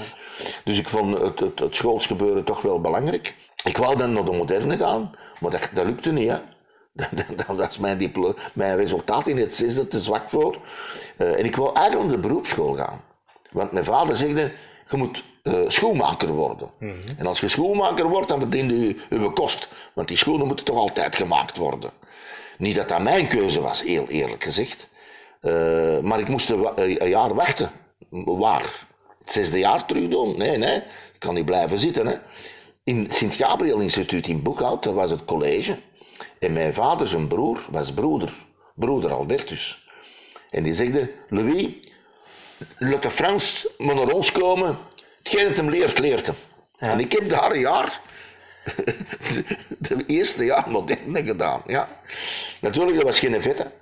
Dus 0.65 0.79
ik 0.79 0.89
vond 0.89 1.19
het, 1.19 1.41
het, 1.41 1.59
het 1.59 1.77
schoolsgebeuren 1.77 2.45
toch 2.45 2.63
wel 2.63 2.81
belangrijk. 2.81 3.37
Ik 3.65 3.77
wou 3.77 3.97
dan 3.97 4.13
naar 4.13 4.25
de 4.25 4.33
moderne 4.33 4.77
gaan, 4.77 5.11
maar 5.41 5.51
dat, 5.51 5.69
dat 5.75 5.85
lukte 5.87 6.13
niet. 6.13 6.29
Hè. 6.31 6.39
Dat, 7.57 7.71
is 7.71 7.79
mijn, 7.79 7.99
diplo- 7.99 8.35
mijn 8.53 8.77
resultaat 8.77 9.27
in 9.27 9.39
het 9.39 9.55
zesde 9.55 9.89
te 9.89 10.01
zwak 10.01 10.31
voor. 10.31 10.57
Eh, 11.17 11.39
en 11.39 11.45
ik 11.45 11.57
wou 11.57 11.77
eigenlijk 11.77 12.07
naar 12.09 12.21
de 12.21 12.29
beroepsschool 12.29 12.75
gaan. 12.75 13.01
Want 13.51 13.73
mijn 13.73 13.85
vader 13.85 14.17
zegde, 14.17 14.53
je 14.91 14.97
moet 14.97 15.25
eh, 15.43 15.55
schoenmaker 15.69 16.29
worden. 16.29 16.71
En 17.19 17.27
als 17.27 17.41
je 17.41 17.49
schoenmaker 17.49 18.09
wordt, 18.09 18.29
dan 18.29 18.41
verdien 18.41 18.79
je 18.79 18.97
je 19.11 19.31
kost. 19.33 19.69
Want 19.95 20.09
die 20.09 20.17
schoenen 20.17 20.47
moeten 20.47 20.65
toch 20.65 20.77
altijd 20.77 21.17
gemaakt 21.17 21.57
worden. 21.57 21.91
Niet 22.61 22.77
dat 22.77 22.89
dat 22.89 23.03
mijn 23.03 23.27
keuze 23.27 23.61
was, 23.61 23.83
heel 23.83 24.09
eerlijk 24.09 24.45
gezegd. 24.45 24.89
Eh, 25.41 25.99
maar 25.99 26.21
ik 26.21 26.29
moest 26.29 26.51
een, 26.51 27.09
jaar 27.09 27.35
wachten. 27.35 27.71
Waar? 28.11 28.87
Het 29.19 29.33
zesde 29.33 29.59
jaar 29.59 29.87
terug 29.87 30.09
doen? 30.09 30.39
Nee, 30.39 30.57
nee. 30.57 30.77
Ik 31.13 31.19
kan 31.19 31.35
niet 31.35 31.45
blijven 31.45 31.79
zitten. 31.79 32.07
Hè. 32.07 32.17
In 32.85 33.03
het 33.03 33.15
Sint-Gabriel-instituut 33.15 34.27
in 34.27 34.43
Boekhout, 34.43 34.83
dat 34.83 34.95
was 34.95 35.11
het 35.11 35.25
college. 35.25 35.79
En 36.39 36.53
mijn 36.53 36.75
vader, 36.75 37.09
zijn 37.09 37.29
broer, 37.29 37.67
was 37.71 37.93
broeder. 37.93 38.33
Broeder 38.75 39.13
Albertus. 39.13 39.87
En 40.51 40.63
die 40.63 40.75
zegde, 40.75 41.11
Louis, 41.29 41.67
laat 42.79 43.03
de 43.03 43.11
Frans 43.11 43.69
maar 43.79 43.95
naar 43.95 44.09
ons 44.09 44.33
komen. 44.33 44.79
Hetgeen 45.19 45.47
het 45.47 45.57
hem 45.57 45.71
leert, 45.71 45.99
leert 45.99 46.27
hem. 46.27 46.37
En 46.79 47.01
ik 47.01 47.13
heb 47.13 47.29
daar 47.29 47.51
een 47.51 47.61
jaar, 47.61 48.01
de 49.79 50.05
eerste 50.07 50.45
jaar 50.45 50.71
moderne 50.71 51.25
gedaan. 51.25 51.63
Ja. 51.67 51.89
Natuurlijk, 52.61 52.97
dat 52.97 53.05
was 53.07 53.19
geen 53.19 53.43
vette. 53.43 53.73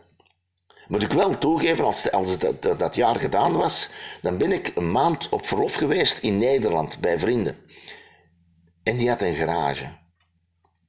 Moet 0.89 1.03
ik 1.03 1.13
wel 1.13 1.39
toegeven, 1.39 1.85
als, 1.85 2.11
als 2.11 2.39
dat, 2.39 2.63
dat, 2.63 2.79
dat 2.79 2.95
jaar 2.95 3.17
gedaan 3.17 3.53
was, 3.53 3.89
dan 4.23 4.39
ben 4.39 4.53
ik 4.53 4.73
een 4.75 4.91
maand 4.91 5.29
op 5.29 5.47
verlof 5.47 5.75
geweest 5.75 6.19
in 6.19 6.39
Nederland 6.39 7.01
bij 7.01 7.19
vrienden. 7.19 7.57
En 8.83 8.97
die 8.97 9.09
had 9.09 9.23
een 9.23 9.35
garage. 9.35 9.89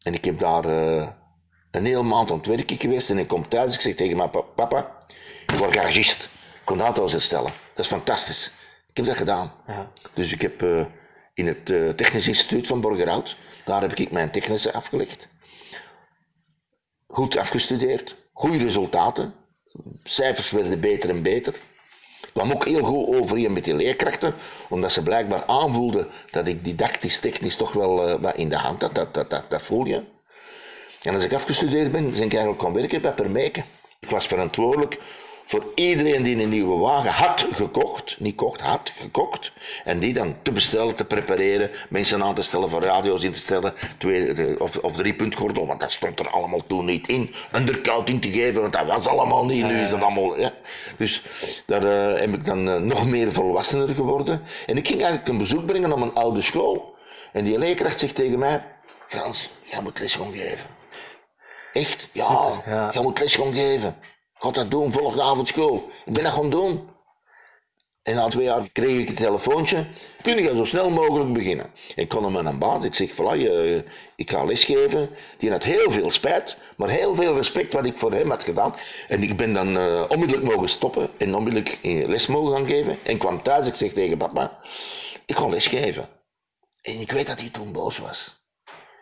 En 0.01 0.13
ik 0.13 0.25
heb 0.25 0.39
daar 0.39 0.65
eh, 0.65 1.07
een 1.71 1.85
hele 1.85 2.03
maand 2.03 2.31
aan 2.31 2.37
het 2.37 2.45
werken 2.45 2.77
geweest 2.77 3.09
en 3.09 3.17
ik 3.17 3.27
kom 3.27 3.47
thuis. 3.47 3.73
Ik 3.75 3.81
zeg 3.81 3.95
tegen 3.95 4.17
mijn 4.17 4.29
pa- 4.29 4.41
papa, 4.41 4.97
ik 5.47 5.55
word 5.55 5.75
garagist. 5.75 6.23
Ik 6.53 6.61
kon 6.63 6.81
auto's 6.81 7.11
herstellen. 7.11 7.51
Dat 7.73 7.85
is 7.85 7.91
fantastisch. 7.91 8.51
Ik 8.89 8.97
heb 8.97 9.05
dat 9.05 9.17
gedaan. 9.17 9.53
Ja. 9.67 9.91
Dus 10.13 10.31
ik 10.33 10.41
heb 10.41 10.61
eh, 10.61 10.85
in 11.33 11.47
het 11.47 11.69
eh, 11.69 11.89
Technisch 11.89 12.27
Instituut 12.27 12.67
van 12.67 12.81
Borgerhout, 12.81 13.35
daar 13.69 13.81
heb 13.81 13.93
ik 13.93 14.11
mijn 14.11 14.31
technische 14.31 14.73
afgelegd. 14.73 15.29
Goed 17.07 17.37
afgestudeerd, 17.37 18.15
goede 18.33 18.57
resultaten. 18.57 19.33
Cijfers 20.03 20.51
werden 20.51 20.79
beter 20.79 21.09
en 21.09 21.21
beter. 21.21 21.53
Ik 22.21 22.29
kwam 22.33 22.51
ook 22.51 22.65
heel 22.65 22.83
goed 22.83 23.15
overeen 23.15 23.53
met 23.53 23.63
die 23.63 23.75
leerkrachten, 23.75 24.33
omdat 24.69 24.91
ze 24.91 25.03
blijkbaar 25.03 25.45
aanvoelden 25.45 26.07
dat 26.31 26.47
ik 26.47 26.63
didactisch, 26.63 27.19
technisch 27.19 27.55
toch 27.55 27.73
wel 27.73 28.07
eh, 28.07 28.21
wat 28.21 28.35
in 28.35 28.49
de 28.49 28.57
hand 28.57 28.81
had. 28.81 28.95
Dat, 28.95 29.13
dat, 29.13 29.29
dat, 29.29 29.45
dat 29.49 29.61
voel 29.61 29.85
je. 29.85 30.03
En 31.01 31.15
als 31.15 31.23
ik 31.23 31.33
afgestudeerd 31.33 31.91
ben, 31.91 32.11
ben 32.11 32.23
ik 32.23 32.33
eigenlijk 32.33 32.61
gaan 32.61 32.73
werken 32.73 33.01
bij 33.01 33.13
Permeke. 33.13 33.63
Ik 33.99 34.09
was 34.09 34.27
verantwoordelijk 34.27 34.99
voor 35.49 35.63
iedereen 35.75 36.23
die 36.23 36.41
een 36.41 36.49
nieuwe 36.49 36.77
wagen 36.77 37.11
had 37.11 37.45
gekocht, 37.53 38.19
niet 38.19 38.35
kocht, 38.35 38.61
had 38.61 38.91
gekocht, 38.95 39.51
en 39.83 39.99
die 39.99 40.13
dan 40.13 40.35
te 40.41 40.51
bestellen, 40.51 40.95
te 40.95 41.05
prepareren, 41.05 41.71
mensen 41.89 42.23
aan 42.23 42.35
te 42.35 42.41
stellen, 42.41 42.69
voor 42.69 42.81
radio's 42.81 43.23
in 43.23 43.31
te 43.31 43.39
stellen, 43.39 43.73
twee, 43.97 44.59
of, 44.59 44.77
of 44.77 44.95
drie 44.95 45.13
puntgordel, 45.13 45.67
want 45.67 45.79
dat 45.79 45.91
stond 45.91 46.19
er 46.19 46.29
allemaal 46.29 46.63
toen 46.67 46.85
niet 46.85 47.07
in, 47.07 47.33
undercoating 47.55 48.21
te 48.21 48.31
geven, 48.31 48.61
want 48.61 48.73
dat 48.73 48.85
was 48.85 49.07
allemaal 49.07 49.45
niet, 49.45 49.65
nu 49.65 49.81
is 49.83 49.89
dat 49.89 50.01
allemaal, 50.01 50.39
ja. 50.39 50.53
Dus 50.97 51.23
daar 51.65 51.83
eh, 51.83 52.19
heb 52.19 52.33
ik 52.33 52.45
dan 52.45 52.69
eh, 52.69 52.75
nog 52.75 53.07
meer 53.07 53.33
volwassener 53.33 53.95
geworden. 53.95 54.41
En 54.65 54.77
ik 54.77 54.87
ging 54.87 54.99
eigenlijk 54.99 55.29
een 55.29 55.37
bezoek 55.37 55.65
brengen 55.65 55.91
aan 55.91 55.99
mijn 55.99 56.13
oude 56.13 56.41
school, 56.41 56.95
en 57.31 57.43
die 57.43 57.57
leerkracht 57.57 57.99
zegt 57.99 58.15
tegen 58.15 58.39
mij, 58.39 58.63
Frans, 59.07 59.49
jij 59.63 59.81
moet 59.81 59.99
les 59.99 60.15
gaan 60.15 60.33
geven. 60.33 60.67
Echt? 61.73 62.07
Ja, 62.11 62.23
Super, 62.23 62.71
ja. 62.73 62.89
jij 62.93 63.01
moet 63.01 63.19
les 63.19 63.35
gaan 63.35 63.53
geven. 63.53 63.95
Ga 64.39 64.51
dat 64.51 64.71
doen, 64.71 64.93
volgende 64.93 65.23
avond 65.23 65.47
school. 65.47 65.89
Ik 66.05 66.13
ben 66.13 66.23
dat 66.23 66.33
gaan 66.33 66.49
doen. 66.49 66.89
En 68.03 68.15
na 68.15 68.27
twee 68.27 68.45
jaar 68.45 68.69
kreeg 68.71 68.99
ik 68.99 69.09
een 69.09 69.15
telefoontje. 69.15 69.87
Kun 70.21 70.43
je 70.43 70.55
zo 70.55 70.65
snel 70.65 70.89
mogelijk 70.89 71.33
beginnen? 71.33 71.71
Ik 71.95 72.09
kon 72.09 72.23
hem 72.23 72.37
aan 72.37 72.45
een 72.45 72.59
baas. 72.59 72.85
Ik 72.85 72.93
zeg, 72.93 73.11
voilà, 73.11 73.39
je, 73.39 73.83
ik 74.15 74.31
ga 74.31 74.43
lesgeven. 74.43 75.09
Die 75.37 75.51
had 75.51 75.63
heel 75.63 75.91
veel 75.91 76.11
spijt, 76.11 76.57
maar 76.77 76.89
heel 76.89 77.15
veel 77.15 77.35
respect 77.35 77.73
wat 77.73 77.85
ik 77.85 77.97
voor 77.97 78.11
hem 78.11 78.29
had 78.29 78.43
gedaan. 78.43 78.75
En 79.07 79.23
ik 79.23 79.37
ben 79.37 79.53
dan 79.53 79.77
eh, 79.77 80.03
onmiddellijk 80.07 80.47
mogen 80.47 80.69
stoppen 80.69 81.09
en 81.17 81.35
onmiddellijk 81.35 81.77
les 81.81 82.27
mogen 82.27 82.55
gaan 82.55 82.65
geven. 82.65 82.97
En 83.03 83.17
kwam 83.17 83.41
thuis, 83.41 83.67
ik 83.67 83.75
zeg 83.75 83.93
tegen 83.93 84.17
papa, 84.17 84.57
ik 85.25 85.37
ga 85.37 85.47
lesgeven. 85.47 86.07
En 86.81 86.99
ik 86.99 87.11
weet 87.11 87.27
dat 87.27 87.39
hij 87.39 87.49
toen 87.49 87.71
boos 87.71 87.97
was. 87.97 88.37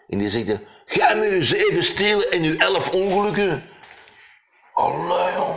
En 0.08 0.18
die 0.18 0.30
zegt, 0.30 0.60
ga 0.86 1.14
je 1.14 1.44
zeven 1.44 1.84
stelen 1.84 2.32
en 2.32 2.44
je 2.44 2.58
elf 2.58 2.92
ongelukken. 2.92 3.64
Allee, 4.78 5.34
jong. 5.36 5.56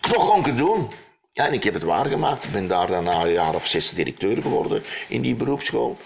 Toch 0.00 0.26
kon 0.28 0.38
ik 0.38 0.46
het 0.46 0.58
doen. 0.58 0.90
Ja, 1.30 1.46
en 1.46 1.52
ik 1.52 1.64
heb 1.64 1.74
het 1.74 1.82
waargemaakt. 1.82 2.44
Ik 2.44 2.52
ben 2.52 2.68
daar 2.68 2.86
dan 2.86 3.04
na 3.04 3.20
een 3.20 3.32
jaar 3.32 3.54
of 3.54 3.66
zes 3.66 3.90
directeur 3.90 4.42
geworden 4.42 4.82
in 5.08 5.20
die 5.20 5.34
beroepsschool. 5.34 5.98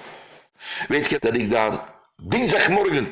Weet 0.88 1.09
je 1.09 1.19
dat 1.19 1.37
ik 1.37 1.50
daar 1.50 1.85
dinsdagmorgen 2.23 3.09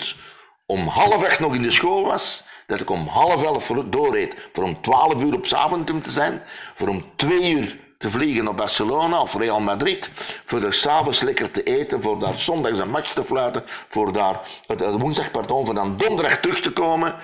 om 0.67 0.87
half 0.87 1.25
acht 1.25 1.41
nog 1.41 1.55
in 1.55 1.63
de 1.63 1.71
school 1.71 2.05
was, 2.05 2.45
dat 2.67 2.81
ik 2.81 2.91
om 2.91 3.07
half 3.07 3.43
elf 3.43 3.67
doorreed 3.67 4.49
voor 4.53 4.65
om 4.65 4.81
twaalf 4.81 5.23
uur 5.23 5.35
op 5.35 5.47
Zaventem 5.47 6.03
te 6.03 6.11
zijn, 6.11 6.43
voor 6.75 6.89
om 6.89 7.05
twee 7.17 7.51
uur 7.53 7.79
te 7.99 8.11
vliegen 8.11 8.45
naar 8.45 8.55
Barcelona 8.55 9.21
of 9.21 9.37
Real 9.37 9.61
Madrid, 9.61 10.11
voor 10.45 10.63
er 10.63 10.75
s'avonds 10.75 11.21
lekker 11.21 11.51
te 11.51 11.63
eten, 11.63 12.03
voor 12.03 12.19
daar 12.19 12.39
zondags 12.39 12.79
een 12.79 12.91
match 12.91 13.13
te 13.13 13.25
fluiten, 13.25 13.65
voor 13.89 14.13
daar 14.13 14.41
het 14.67 15.01
woensdag, 15.01 15.31
pardon, 15.31 15.65
voor 15.65 15.75
dan 15.75 15.97
donderdag 15.97 16.41
terug 16.41 16.61
te 16.61 16.73
komen, 16.73 17.15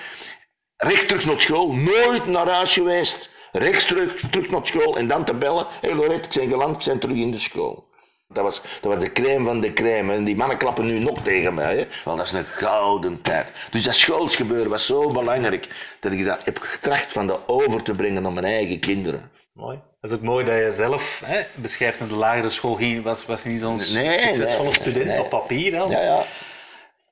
recht 0.79 1.09
terug 1.09 1.25
naar 1.25 1.41
school, 1.41 1.73
nooit 1.73 2.27
naar 2.27 2.49
huis 2.49 2.73
geweest, 2.73 3.31
rechts 3.53 3.85
terug, 3.85 4.21
terug 4.31 4.51
naar 4.51 4.67
school 4.67 4.97
en 4.97 5.09
dan 5.09 5.25
te 5.25 5.35
bellen, 5.35 5.67
hé 5.81 5.89
hey 5.89 5.97
Lorette, 5.97 6.29
ik 6.29 6.49
ben 6.49 6.59
geland, 6.59 6.81
ik 6.81 6.87
ben 6.87 6.99
terug 6.99 7.17
in 7.17 7.31
de 7.31 7.39
school. 7.39 7.87
Dat 8.29 8.45
was, 8.45 8.63
dat 8.81 8.93
was 8.93 9.03
de 9.03 9.13
crème 9.13 9.45
van 9.45 9.61
de 9.61 9.73
crème. 9.73 10.13
En 10.13 10.25
die 10.25 10.37
mannen 10.37 10.57
klappen 10.57 10.87
nu 10.87 10.99
nog 10.99 11.23
tegen 11.23 11.55
mij. 11.55 11.77
Hè. 11.77 11.87
Wel, 12.05 12.17
dat 12.17 12.27
is 12.27 12.33
een 12.33 12.45
gouden 12.45 13.23
tijd. 13.23 13.53
Dus 13.71 13.83
dat 13.83 13.95
schoolsgebeuren 13.95 14.71
was 14.71 14.87
zo 14.87 15.11
belangrijk 15.11 15.97
dat 16.01 16.13
ik 16.13 16.25
dat 16.25 16.45
heb 16.45 16.59
getracht 16.59 17.13
van 17.13 17.27
de 17.27 17.39
over 17.47 17.83
te 17.83 17.93
brengen 17.93 18.23
naar 18.23 18.33
mijn 18.33 18.45
eigen 18.45 18.79
kinderen. 18.81 19.31
Mooi. 19.53 19.81
Dat 20.01 20.11
is 20.11 20.17
ook 20.17 20.23
mooi 20.23 20.45
dat 20.45 20.55
je 20.55 20.73
zelf 20.73 21.23
hè, 21.25 21.41
beschrijft 21.55 21.99
naar 21.99 22.09
de 22.09 22.15
lagere 22.15 22.51
school 22.51 22.75
ging. 22.75 23.03
Was, 23.03 23.27
was 23.27 23.45
niet 23.45 23.61
zo'n 23.61 23.81
Nee, 23.93 24.19
succesvolle 24.19 24.63
nee, 24.63 24.73
student 24.75 25.07
nee. 25.07 25.21
op 25.21 25.29
papier. 25.29 25.73
Hè? 25.73 25.83
Ja, 25.83 26.03
ja. 26.03 26.23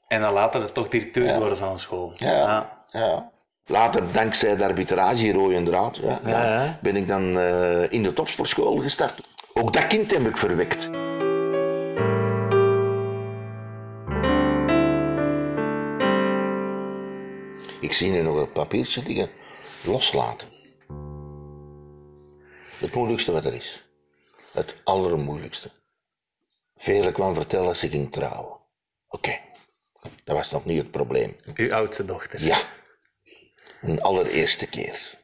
En 0.08 0.20
dan 0.20 0.32
later 0.32 0.72
toch 0.72 0.88
directeur 0.88 1.28
geworden 1.28 1.58
van 1.58 1.70
een 1.70 1.78
school. 1.78 2.12
Ja, 2.16 2.82
ja. 2.90 3.30
Later, 3.68 4.12
dankzij 4.12 4.56
de 4.56 4.64
arbitrage, 4.64 5.32
rode 5.32 5.62
draad, 5.62 5.96
ja, 5.96 6.20
Ja, 6.24 6.30
ja, 6.30 6.62
ja. 6.64 6.78
ben 6.82 6.96
ik 6.96 7.08
dan 7.08 7.38
eh, 7.38 7.92
in 7.92 8.02
de 8.02 8.12
topsportschool 8.12 8.76
gestart. 8.76 9.20
Ook 9.54 9.72
dat 9.72 9.86
kind 9.86 10.10
heb 10.10 10.26
ik 10.26 10.36
verwekt. 10.36 10.90
Ik 17.80 17.92
zie 17.92 18.10
nu 18.10 18.22
nog 18.22 18.36
een 18.36 18.52
papiertje 18.52 19.02
liggen. 19.06 19.30
Loslaten. 19.84 20.48
Het 22.78 22.94
moeilijkste 22.94 23.32
wat 23.32 23.44
er 23.44 23.54
is. 23.54 23.84
Het 24.52 24.76
allermoeilijkste. 24.84 25.70
Velen 26.76 27.12
kwam 27.12 27.34
vertellen 27.34 27.66
dat 27.66 27.76
ze 27.76 27.88
ging 27.88 28.12
trouwen. 28.12 28.56
Oké, 29.08 29.38
dat 30.24 30.36
was 30.36 30.50
nog 30.50 30.64
niet 30.64 30.78
het 30.78 30.90
probleem. 30.90 31.36
Uw 31.54 31.74
oudste 31.74 32.04
dochter. 32.04 32.42
Ja, 32.42 32.58
een 33.80 34.02
allereerste 34.02 34.68
keer. 34.68 35.18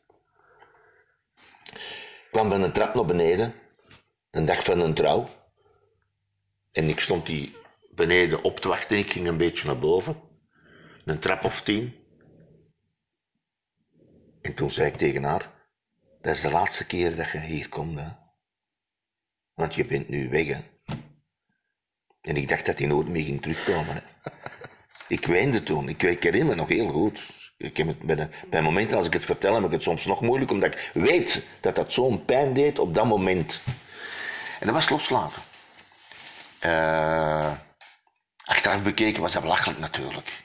Ik 1.64 2.38
kwam 2.38 2.50
van 2.50 2.62
een 2.62 2.72
trap 2.72 2.94
naar 2.94 3.04
beneden, 3.04 3.54
een 4.30 4.44
dag 4.44 4.64
van 4.64 4.80
een 4.80 4.94
trouw. 4.94 5.28
En 6.72 6.88
ik 6.88 7.00
stond 7.00 7.26
die 7.26 7.56
beneden 7.90 8.42
op 8.42 8.60
te 8.60 8.68
wachten, 8.68 8.98
ik 8.98 9.10
ging 9.12 9.28
een 9.28 9.36
beetje 9.36 9.66
naar 9.66 9.78
boven. 9.78 10.16
Een 11.04 11.18
trap 11.18 11.44
of 11.44 11.60
tien. 11.60 11.94
En 14.42 14.54
toen 14.54 14.70
zei 14.70 14.88
ik 14.88 14.96
tegen 14.96 15.22
haar, 15.22 15.52
dat 16.20 16.34
is 16.34 16.40
de 16.40 16.50
laatste 16.50 16.86
keer 16.86 17.16
dat 17.16 17.30
je 17.30 17.38
hier 17.38 17.68
komt, 17.68 18.00
hè. 18.00 18.08
Want 19.54 19.74
je 19.74 19.86
bent 19.86 20.08
nu 20.08 20.28
weg. 20.28 20.60
En 22.20 22.36
ik 22.36 22.48
dacht 22.48 22.66
dat 22.66 22.78
hij 22.78 22.86
nooit 22.86 23.08
meer 23.08 23.24
ging 23.24 23.42
terugkomen. 23.42 24.02
Ik 25.08 25.26
weende 25.26 25.62
toen. 25.62 25.88
Ik, 25.88 26.02
ik 26.02 26.22
herinner 26.22 26.48
me 26.48 26.54
nog 26.54 26.68
heel 26.68 26.88
goed. 26.88 27.22
Ik 27.62 27.76
heb 27.76 27.86
het 27.86 27.98
bij, 27.98 28.28
bij 28.46 28.62
momenten 28.62 28.96
als 28.96 29.06
ik 29.06 29.12
het 29.12 29.24
vertel, 29.24 29.54
heb 29.54 29.64
ik 29.64 29.70
het 29.70 29.82
soms 29.82 30.04
nog 30.04 30.20
moeilijk, 30.20 30.50
omdat 30.50 30.74
ik 30.74 30.90
weet 30.94 31.46
dat 31.60 31.74
dat 31.74 31.92
zo'n 31.92 32.24
pijn 32.24 32.52
deed 32.52 32.78
op 32.78 32.94
dat 32.94 33.06
moment. 33.06 33.60
En 34.60 34.66
dat 34.66 34.74
was 34.74 34.88
loslaten. 34.88 35.42
Eh, 36.58 37.52
achteraf 38.44 38.82
bekeken 38.82 39.22
was 39.22 39.32
dat 39.32 39.42
belachelijk 39.42 39.78
natuurlijk. 39.78 40.44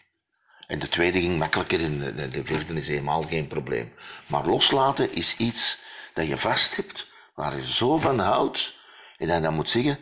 En 0.68 0.80
de 0.80 0.90
tweede 0.90 1.20
ging 1.20 1.38
makkelijker 1.38 1.84
en 1.84 2.00
de, 2.00 2.14
de, 2.14 2.28
de 2.28 2.46
vierde 2.46 2.74
is 2.74 2.88
helemaal 2.88 3.24
geen 3.24 3.48
probleem. 3.48 3.94
Maar 4.28 4.46
loslaten 4.46 5.14
is 5.14 5.36
iets 5.38 5.80
dat 6.14 6.28
je 6.28 6.38
vast 6.38 6.76
hebt, 6.76 7.08
waar 7.34 7.56
je 7.56 7.72
zo 7.72 7.98
van 7.98 8.20
houdt, 8.20 8.76
en 9.18 9.28
dat 9.28 9.36
je 9.36 9.42
dan 9.42 9.54
moet 9.54 9.70
zeggen, 9.70 10.00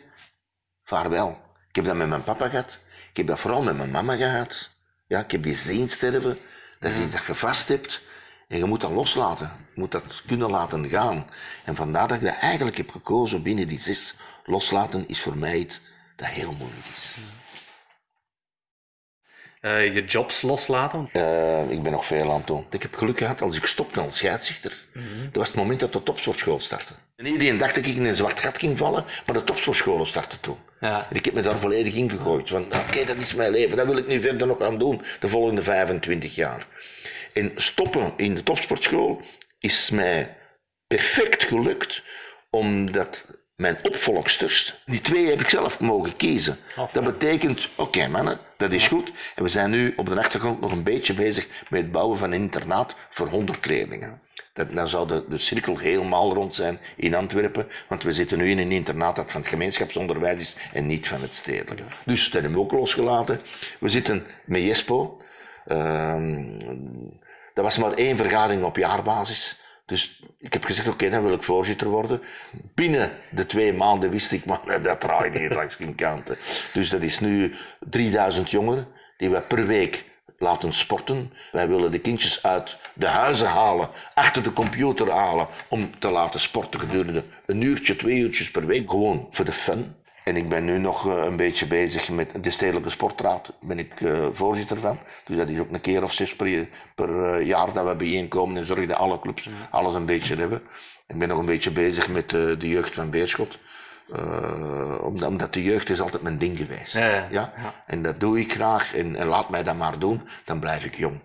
vaarwel. 0.84 1.40
Ik 1.68 1.76
heb 1.76 1.84
dat 1.84 1.96
met 1.96 2.08
mijn 2.08 2.24
papa 2.24 2.48
gehad. 2.48 2.78
Ik 3.10 3.16
heb 3.16 3.26
dat 3.26 3.40
vooral 3.40 3.62
met 3.62 3.76
mijn 3.76 3.90
mama 3.90 4.16
gehad. 4.16 4.70
Ja, 5.06 5.20
ik 5.20 5.30
heb 5.30 5.42
die 5.42 5.56
zien 5.56 5.88
sterven. 5.88 6.38
Dat 6.80 6.92
is 6.92 6.98
iets 6.98 7.12
dat 7.12 7.26
je 7.26 7.34
vast 7.34 7.68
hebt. 7.68 8.02
En 8.48 8.58
je 8.58 8.64
moet 8.64 8.80
dat 8.80 8.90
loslaten. 8.90 9.52
Je 9.74 9.80
moet 9.80 9.92
dat 9.92 10.22
kunnen 10.26 10.50
laten 10.50 10.84
gaan. 10.88 11.30
En 11.64 11.76
vandaar 11.76 12.08
dat 12.08 12.16
ik 12.16 12.24
dat 12.24 12.38
eigenlijk 12.40 12.76
heb 12.76 12.90
gekozen 12.90 13.42
binnen 13.42 13.68
die 13.68 13.80
zes. 13.80 14.14
Loslaten 14.44 15.08
is 15.08 15.20
voor 15.20 15.36
mij 15.36 15.58
iets 15.58 15.80
dat 16.16 16.28
heel 16.28 16.52
moeilijk 16.52 16.86
is. 16.94 17.14
Eh, 19.66 19.94
je 19.94 20.04
jobs 20.04 20.42
loslaten. 20.42 21.08
Eh, 21.12 21.70
ik 21.70 21.82
ben 21.82 21.92
nog 21.92 22.06
veel 22.06 22.30
aan 22.30 22.36
het 22.36 22.46
doen. 22.46 22.66
Ik 22.70 22.82
heb 22.82 22.94
geluk 22.94 23.18
gehad 23.18 23.42
als 23.42 23.56
ik 23.56 23.66
stopte 23.66 24.00
als 24.00 24.16
scheidsrechter. 24.16 24.86
Dat 25.24 25.36
was 25.36 25.46
het 25.46 25.56
moment 25.56 25.80
dat 25.80 25.92
de 25.92 26.02
topsportschool 26.02 26.60
startte. 26.60 26.92
En 27.16 27.26
iedereen 27.26 27.58
dacht 27.58 27.74
dat 27.74 27.86
ik 27.86 27.96
in 27.96 28.04
een 28.04 28.14
zwart 28.14 28.40
gat 28.40 28.58
ging 28.58 28.78
vallen, 28.78 29.04
maar 29.26 29.34
de 29.34 29.44
topsportscholen 29.44 30.06
startten 30.06 30.40
toen. 30.40 30.56
Ja. 30.80 31.06
En 31.10 31.16
ik 31.16 31.24
heb 31.24 31.34
me 31.34 31.42
daar 31.42 31.58
volledig 31.58 31.94
in 31.94 32.10
gegooid. 32.10 32.48
Van, 32.48 32.64
oké, 32.64 33.04
dat 33.06 33.16
is 33.16 33.34
mijn 33.34 33.50
leven. 33.50 33.76
Dat 33.76 33.86
wil 33.86 33.96
ik 33.96 34.06
nu 34.06 34.20
verder 34.20 34.46
nog 34.46 34.60
aan 34.60 34.78
doen, 34.78 35.02
de 35.20 35.28
volgende 35.28 35.62
25 35.62 36.34
jaar. 36.34 36.66
En 37.32 37.52
stoppen 37.54 38.12
in 38.16 38.34
de 38.34 38.42
topsportschool 38.42 39.20
is 39.58 39.90
mij 39.90 40.36
perfect 40.86 41.44
gelukt, 41.44 42.02
omdat 42.50 43.24
mijn 43.56 43.78
opvolgsters, 43.82 44.82
die 44.86 45.00
twee 45.00 45.26
heb 45.26 45.40
ik 45.40 45.48
zelf 45.48 45.80
mogen 45.80 46.16
kiezen. 46.16 46.56
Dat 46.92 47.04
betekent, 47.04 47.68
oké 47.74 48.08
mannen, 48.08 48.38
dat 48.56 48.72
is 48.72 48.88
goed. 48.88 49.12
En 49.34 49.42
we 49.42 49.48
zijn 49.48 49.70
nu 49.70 49.92
op 49.96 50.06
de 50.06 50.18
achtergrond 50.18 50.60
nog 50.60 50.72
een 50.72 50.82
beetje 50.82 51.14
bezig 51.14 51.46
met 51.68 51.80
het 51.80 51.92
bouwen 51.92 52.18
van 52.18 52.32
een 52.32 52.40
internaat 52.40 52.94
voor 53.10 53.28
100 53.28 53.66
leerlingen. 53.66 54.20
Dat, 54.52 54.72
dan 54.72 54.88
zou 54.88 55.08
de, 55.08 55.24
de 55.28 55.38
cirkel 55.38 55.78
helemaal 55.78 56.34
rond 56.34 56.54
zijn 56.54 56.80
in 56.96 57.14
Antwerpen, 57.14 57.68
want 57.88 58.02
we 58.02 58.12
zitten 58.12 58.38
nu 58.38 58.50
in 58.50 58.58
een 58.58 58.72
internaat 58.72 59.16
dat 59.16 59.30
van 59.30 59.40
het 59.40 59.50
gemeenschapsonderwijs 59.50 60.40
is 60.40 60.56
en 60.72 60.86
niet 60.86 61.08
van 61.08 61.22
het 61.22 61.34
stedelijke. 61.34 61.82
Dus 62.04 62.24
dat 62.24 62.32
hebben 62.32 62.52
we 62.52 62.58
ook 62.58 62.72
losgelaten. 62.72 63.40
We 63.78 63.88
zitten 63.88 64.26
met 64.44 64.62
Jespo. 64.62 65.20
Ehm, 65.66 66.58
dat 67.54 67.64
was 67.64 67.78
maar 67.78 67.92
één 67.92 68.16
vergadering 68.16 68.64
op 68.64 68.76
jaarbasis. 68.76 69.56
Dus 69.86 70.22
ik 70.38 70.52
heb 70.52 70.64
gezegd, 70.64 70.88
oké, 70.88 71.10
dan 71.10 71.22
wil 71.22 71.32
ik 71.32 71.42
voorzitter 71.42 71.88
worden. 71.88 72.22
Binnen 72.74 73.10
de 73.30 73.46
twee 73.46 73.72
maanden 73.72 74.10
wist 74.10 74.32
ik, 74.32 74.44
maar 74.44 74.82
dat 74.82 75.00
draaide 75.00 75.38
hier 75.38 75.54
langs 75.54 75.74
geen 75.74 75.94
kanten. 75.94 76.38
Dus 76.72 76.90
dat 76.90 77.02
is 77.02 77.20
nu 77.20 77.54
3000 77.80 78.50
jongeren 78.50 78.88
die 79.16 79.30
we 79.30 79.40
per 79.40 79.66
week 79.66 80.04
laten 80.38 80.72
sporten. 80.72 81.32
Wij 81.52 81.68
willen 81.68 81.90
de 81.90 82.00
kindjes 82.00 82.42
uit 82.42 82.78
de 82.94 83.06
huizen 83.06 83.48
halen, 83.48 83.88
achter 84.14 84.42
de 84.42 84.52
computer 84.52 85.10
halen, 85.10 85.46
om 85.68 85.98
te 85.98 86.10
laten 86.10 86.40
sporten 86.40 86.80
gedurende 86.80 87.24
een 87.46 87.60
uurtje, 87.60 87.96
twee 87.96 88.18
uurtjes 88.18 88.50
per 88.50 88.66
week. 88.66 88.90
Gewoon 88.90 89.28
voor 89.30 89.44
de 89.44 89.52
fun. 89.52 89.94
En 90.26 90.36
ik 90.36 90.48
ben 90.48 90.64
nu 90.64 90.78
nog 90.78 91.06
eh, 91.06 91.24
een 91.24 91.36
beetje 91.36 91.66
bezig 91.66 92.10
met 92.10 92.44
de 92.44 92.50
Stedelijke 92.50 92.90
Sportraad. 92.90 93.46
Daar 93.46 93.68
ben 93.68 93.78
ik 93.78 94.00
eh, 94.00 94.26
voorzitter 94.32 94.80
van. 94.80 94.98
Dus 95.24 95.36
dat 95.36 95.48
is 95.48 95.58
ook 95.58 95.72
een 95.72 95.80
keer 95.80 96.02
of 96.02 96.12
zes 96.12 96.36
per, 96.36 96.68
per 96.94 97.24
eh, 97.24 97.46
jaar 97.46 97.72
dat 97.72 97.86
we 97.86 97.96
bijeenkomen 97.96 98.56
en 98.56 98.66
zorgen 98.66 98.88
dat 98.88 98.96
alle 98.96 99.20
clubs 99.20 99.48
alles 99.70 99.94
een 99.94 100.06
beetje 100.06 100.36
hebben. 100.36 100.62
Ik 101.06 101.18
ben 101.18 101.28
nog 101.28 101.38
een 101.38 101.46
beetje 101.46 101.70
bezig 101.70 102.08
met 102.08 102.30
de 102.30 102.56
jeugd 102.58 102.94
van 102.94 103.10
Beerschot. 103.10 103.58
Omdat, 105.00 105.28
omdat 105.28 105.52
de 105.52 105.62
jeugd 105.62 105.90
is 105.90 106.00
altijd 106.00 106.22
mijn 106.22 106.38
ding 106.38 106.58
geweest. 106.58 106.92
Ja, 106.92 107.08
ja. 107.08 107.28
Ja? 107.30 107.52
En 107.86 108.02
dat 108.02 108.20
doe 108.20 108.40
ik 108.40 108.52
graag. 108.52 108.94
En, 108.94 109.16
en 109.16 109.26
laat 109.26 109.50
mij 109.50 109.62
dat 109.62 109.76
maar 109.76 109.98
doen. 109.98 110.28
Dan 110.44 110.60
blijf 110.60 110.84
ik 110.84 110.96
jong. 110.96 111.20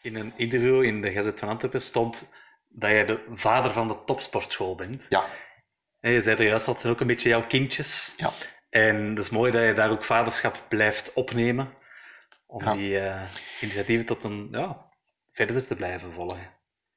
In 0.00 0.16
een 0.16 0.32
interview 0.36 0.82
in 0.82 1.02
de 1.02 1.12
Gazet 1.12 1.38
van 1.38 1.48
Antwerpen 1.48 1.82
stond 1.82 2.28
dat 2.68 2.90
jij 2.90 3.04
de 3.04 3.24
vader 3.34 3.70
van 3.70 3.88
de 3.88 3.96
topsportschool 4.06 4.74
bent. 4.74 4.96
Ja, 5.08 5.24
En 6.02 6.10
je 6.12 6.20
zei 6.20 6.36
er 6.36 6.46
juist, 6.46 6.66
dat 6.66 6.80
zijn 6.80 6.92
ook 6.92 7.00
een 7.00 7.06
beetje 7.06 7.28
jouw 7.28 7.46
kindjes. 7.46 8.14
ja. 8.16 8.32
En 8.70 9.14
dat 9.14 9.24
is 9.24 9.30
mooi 9.30 9.52
dat 9.52 9.62
je 9.62 9.72
daar 9.74 9.90
ook 9.90 10.04
vaderschap 10.04 10.60
blijft 10.68 11.12
opnemen. 11.12 11.74
Om 12.46 12.64
Ja. 12.64 12.72
die 12.74 12.98
eh, 12.98 13.22
initiatieven 13.60 14.06
tot 14.06 14.24
een, 14.24 14.48
ja, 14.50 14.76
verder 15.32 15.66
te 15.66 15.74
blijven 15.74 16.12
volgen. 16.12 16.50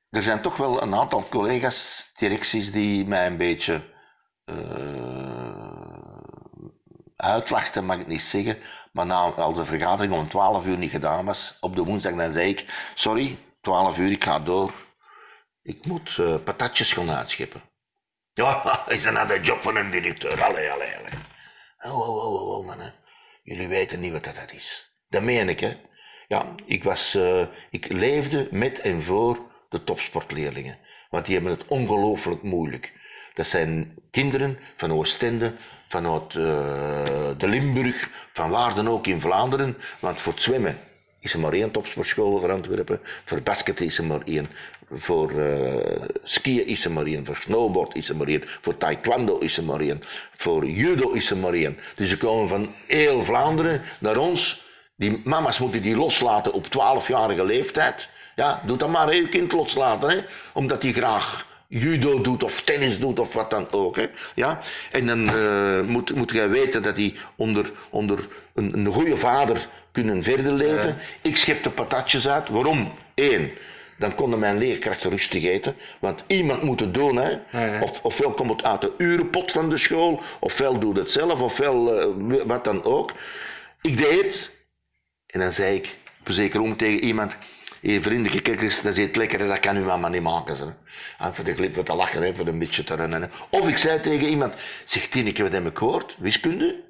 Er 0.10 0.22
zijn 0.22 0.42
toch 0.42 0.58
wel 0.58 0.82
een 0.82 0.96
aantal 0.96 1.28
collega's, 1.30 2.12
directies, 2.16 2.72
die 2.72 3.08
mij 3.08 3.26
een 3.28 3.38
beetje 3.38 3.82
eh 4.46 5.04
uitlachten, 7.16 7.86
mag 7.86 8.00
ik 8.00 8.08
niet 8.08 8.22
zeggen. 8.22 8.58
Maar 8.92 9.06
na 9.06 9.16
al 9.16 9.54
de 9.54 9.66
vergadering 9.66 10.14
om 10.14 10.30
12 10.30 10.66
uur 10.66 10.78
niet 10.78 10.92
gedaan 10.92 11.26
was, 11.26 11.58
op 11.60 11.76
de 11.76 11.84
woensdag, 11.84 12.16
dan 12.16 12.32
zei 12.32 12.50
ik: 12.50 12.90
Sorry, 12.96 13.38
12 13.62 13.98
uur, 13.98 14.12
ik 14.12 14.24
ga 14.24 14.40
door. 14.40 14.72
Ik 15.62 15.86
moet 15.86 16.18
eh, 16.20 16.36
patatjes 16.44 16.94
gaan 16.94 17.12
uitscheppen. 17.12 17.62
Ja, 18.36 18.84
is 18.88 19.04
dat 19.04 19.14
nou 19.14 19.28
de 19.28 19.40
job 19.40 19.62
van 19.62 19.76
een 19.76 19.92
directeur? 19.92 20.44
Allee, 20.44 20.72
allee, 20.72 20.96
allee. 20.98 21.12
Oh, 21.82 22.00
oh, 22.00 22.16
oh, 22.16 22.34
oh, 22.34 22.58
oh, 22.58 22.66
mannen. 22.66 22.94
Jullie 23.44 23.68
weten 23.68 24.00
niet 24.00 24.12
wat 24.12 24.24
dat 24.24 24.52
is. 24.52 24.92
Dat 25.10 25.22
meen 25.22 25.50
ik, 25.50 25.60
hè. 25.60 25.78
Ja, 26.28 26.56
ik, 26.66 26.84
was, 26.84 27.16
eh, 27.16 27.42
ik 27.70 27.92
leefde 27.92 28.48
met 28.52 28.80
en 28.80 29.04
voor 29.04 29.40
de 29.70 29.84
topsportleerlingen. 29.84 30.78
Want 31.10 31.26
die 31.26 31.36
hebben 31.36 31.52
het 31.52 31.68
ongelooflijk 31.68 32.42
moeilijk. 32.42 32.94
Dat 33.34 33.48
zijn 33.48 33.96
kinderen 34.12 34.60
van 34.76 34.92
Oostende, 34.92 35.54
vanuit 35.88 36.36
eh, 36.36 37.30
de 37.38 37.48
Limburg, 37.48 38.10
van 38.34 38.50
waar 38.50 38.76
dan 38.76 38.90
ook 38.90 39.08
in 39.08 39.22
Vlaanderen. 39.22 39.78
Want 40.00 40.22
voor 40.22 40.34
het 40.34 40.42
zwemmen 40.42 40.80
is 41.20 41.34
er 41.34 41.40
maar 41.40 41.54
één 41.54 41.72
topsportschool 41.72 42.40
voor 42.40 42.52
Antwerpen. 42.52 43.00
Voor 43.26 43.42
basket 43.42 43.80
is 43.80 43.98
er 43.98 44.04
maar 44.04 44.22
één. 44.22 44.48
Voor 44.92 45.32
eh, 45.40 46.02
skiën 46.24 46.66
is 46.66 46.86
er 46.86 46.92
maar 46.92 47.06
één. 47.06 47.26
Voor 47.26 47.36
snowboard 47.36 47.96
is 47.96 48.10
er 48.10 48.16
maar 48.16 48.28
één. 48.28 48.44
Voor 48.62 48.78
taekwondo 48.78 49.38
is 49.38 49.58
er 49.58 49.64
maar 49.64 49.80
één. 49.80 50.02
Voor 50.38 50.66
judo 50.66 51.12
is 51.12 51.30
er 51.30 51.38
maar 51.38 51.54
één. 51.54 51.78
Dus 51.96 52.10
ze 52.10 52.18
komen 52.18 52.48
van 52.48 52.74
heel 52.86 53.24
Vlaanderen 53.24 53.82
naar 54.00 54.18
ons. 54.18 54.64
Die 54.96 55.22
mama's 55.24 55.60
moeten 55.60 55.82
die 55.82 55.96
loslaten 55.96 56.54
op 56.54 56.66
12-jarige 56.66 57.46
leeftijd. 57.46 58.08
Ja, 58.36 58.62
doe 58.66 58.78
dat 58.78 58.90
maar, 58.90 59.16
je 59.16 59.30
kind 59.30 59.52
loslaten. 59.52 60.10
Hè, 60.10 60.18
omdat 60.54 60.82
hij 60.84 60.92
graag 60.92 61.46
judo 61.68 62.22
doet 62.22 62.44
of 62.44 62.62
tennis 62.62 63.00
doet 63.00 63.20
of 63.20 63.34
wat 63.34 63.50
dan 63.50 63.72
ook. 63.72 63.96
Hè. 63.96 64.06
Ja? 64.36 64.60
En 64.92 65.08
dan 65.08 65.28
eh, 65.30 65.82
moet, 65.82 66.16
moet 66.16 66.32
jij 66.32 66.50
weten 66.50 66.84
dat 66.84 66.96
die 66.96 67.16
onder, 67.36 67.72
onder 67.90 68.28
een, 68.54 68.78
een 68.78 68.86
goede 68.86 69.18
vader 69.18 69.68
kunnen 69.92 70.24
verder 70.24 70.54
leven. 70.54 70.98
Ik 71.22 71.38
schep 71.38 71.64
de 71.64 71.70
patatjes 71.70 72.28
uit. 72.28 72.50
Waarom? 72.50 72.92
Eén, 73.16 73.52
dan 73.98 74.16
konden 74.16 74.40
mijn 74.40 74.58
leerkrachten 74.58 75.10
rustig 75.10 75.44
eten. 75.44 75.76
Want 76.00 76.24
iemand 76.28 76.62
moet 76.64 76.80
het 76.80 76.94
doen. 76.94 77.16
Hè. 77.16 77.38
ja. 77.52 77.82
Of, 77.82 78.04
ofwel 78.04 78.32
komt 78.32 78.50
het 78.52 78.64
uit 78.64 78.82
de 78.82 78.92
urenpot 78.98 79.52
van 79.52 79.70
de 79.70 79.78
school, 79.78 80.22
ofwel 80.40 80.80
doet 80.80 80.98
het 80.98 81.12
zelf, 81.12 81.42
ofwel 81.42 82.00
eh, 82.00 82.42
wat 82.46 82.64
dan 82.64 82.84
ook. 82.84 83.12
Ik 83.82 83.98
deed 83.98 84.24
het. 84.24 84.52
En 85.26 85.40
dan 85.40 85.52
zei 85.52 85.76
ik 85.76 85.96
op 86.20 86.28
een 86.28 86.34
zeker 86.34 86.62
om 86.62 86.78
tegen 86.78 87.04
iemand... 87.04 87.36
Hé, 87.82 88.02
vriendelijke 88.02 88.42
kijk 88.42 88.62
eens, 88.62 88.82
dat 88.82 88.98
is 88.98 89.06
het 89.06 89.16
lekker, 89.16 89.40
hè, 89.40 89.48
dat 89.48 89.60
kan 89.60 89.76
uw 89.76 89.86
mama 89.86 90.08
niet 90.08 90.22
maken. 90.22 90.56
Ze. 90.56 90.74
En 91.18 91.36
voor 91.36 91.44
de 91.44 91.54
glip 91.54 91.76
wat 91.76 91.86
te 91.86 91.96
lachen, 91.96 92.22
hè, 92.22 92.36
voor 92.36 92.48
een 92.48 92.60
beetje 92.60 92.84
te 92.84 92.96
rennen. 92.96 93.22
hè. 93.22 93.28
Of 93.50 93.68
ik 93.68 93.78
zei 93.78 94.00
tegen 94.00 94.28
iemand, 94.28 94.54
zeg 94.86 95.08
Tineke, 95.08 95.44
wat 95.44 95.52
heb 95.52 95.66
ik 95.66 95.78
gehoord? 95.78 96.16
Wiskunde? 96.20 96.84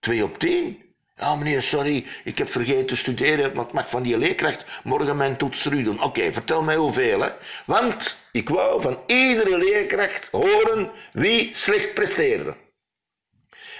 Twee 0.00 0.24
op 0.24 0.38
tien? 0.38 0.89
Ja, 1.20 1.36
meneer, 1.36 1.62
sorry, 1.62 2.06
ik 2.24 2.38
heb 2.38 2.50
vergeten 2.50 2.86
te 2.86 2.96
studeren, 2.96 3.50
maar 3.54 3.64
ik 3.64 3.72
mag 3.72 3.90
van 3.90 4.02
die 4.02 4.18
leerkracht 4.18 4.64
morgen 4.84 5.16
mijn 5.16 5.36
toets 5.36 5.62
terug 5.62 5.82
doen. 5.82 6.02
Oké, 6.02 6.32
vertel 6.32 6.62
mij 6.62 6.76
hoeveel, 6.76 7.20
hè. 7.20 7.28
Want 7.64 8.16
ik 8.32 8.48
wou 8.48 8.80
van 8.80 8.98
iedere 9.06 9.58
leerkracht 9.58 10.28
horen 10.30 10.90
wie 11.12 11.50
slecht 11.52 11.94
presteerde. 11.94 12.56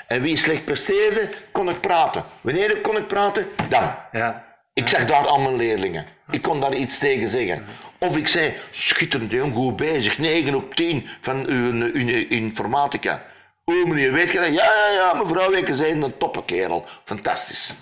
En 0.06 0.22
wie 0.22 0.36
slecht 0.36 0.64
presteerde, 0.64 1.28
kon 1.52 1.68
ik 1.68 1.80
praten. 1.80 2.24
Wanneer 2.40 2.76
kon 2.76 2.96
ik 2.96 3.06
praten? 3.06 3.48
Dan. 3.68 3.94
Ja. 4.12 4.44
Ik 4.72 4.88
zag 4.88 5.06
daar 5.06 5.26
al 5.26 5.40
mijn 5.40 5.56
leerlingen. 5.56 6.06
Ik 6.30 6.42
kon 6.42 6.60
daar 6.60 6.74
iets 6.74 6.98
tegen 6.98 7.28
zeggen. 7.28 7.64
Of 7.98 8.16
ik 8.16 8.28
zei, 8.28 8.54
schitterend 8.70 9.32
jong, 9.32 9.54
goed 9.54 9.76
bezig, 9.76 10.18
9 10.18 10.54
op 10.54 10.74
10 10.74 11.08
van 11.20 11.46
uw, 11.46 11.90
uw 11.92 12.26
informatica. 12.28 13.22
O 13.70 13.86
meneer, 13.86 14.12
weet? 14.12 14.32
Ja, 14.32 14.44
ja, 14.44 14.88
ja, 14.92 15.14
mevrouw 15.14 15.50
Wenke 15.50 15.74
zei 15.74 15.92
een 15.92 16.18
toppenkerel. 16.18 16.84
Fantastisch. 17.04 17.72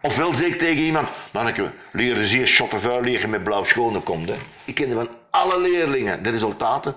Ofwel 0.00 0.34
zeg 0.34 0.46
ik 0.46 0.58
tegen 0.58 0.82
iemand, 0.82 1.08
manneke, 1.30 1.72
leren 1.92 2.26
zeer 2.26 2.46
shotten 2.46 2.80
vuil 2.80 3.00
liggen 3.00 3.30
met 3.30 3.44
blauw 3.44 3.64
schone 3.64 4.00
komt. 4.00 4.30
Ik 4.64 4.74
kende 4.74 4.94
van 4.94 5.08
alle 5.30 5.60
leerlingen 5.60 6.22
de 6.22 6.30
resultaten. 6.30 6.94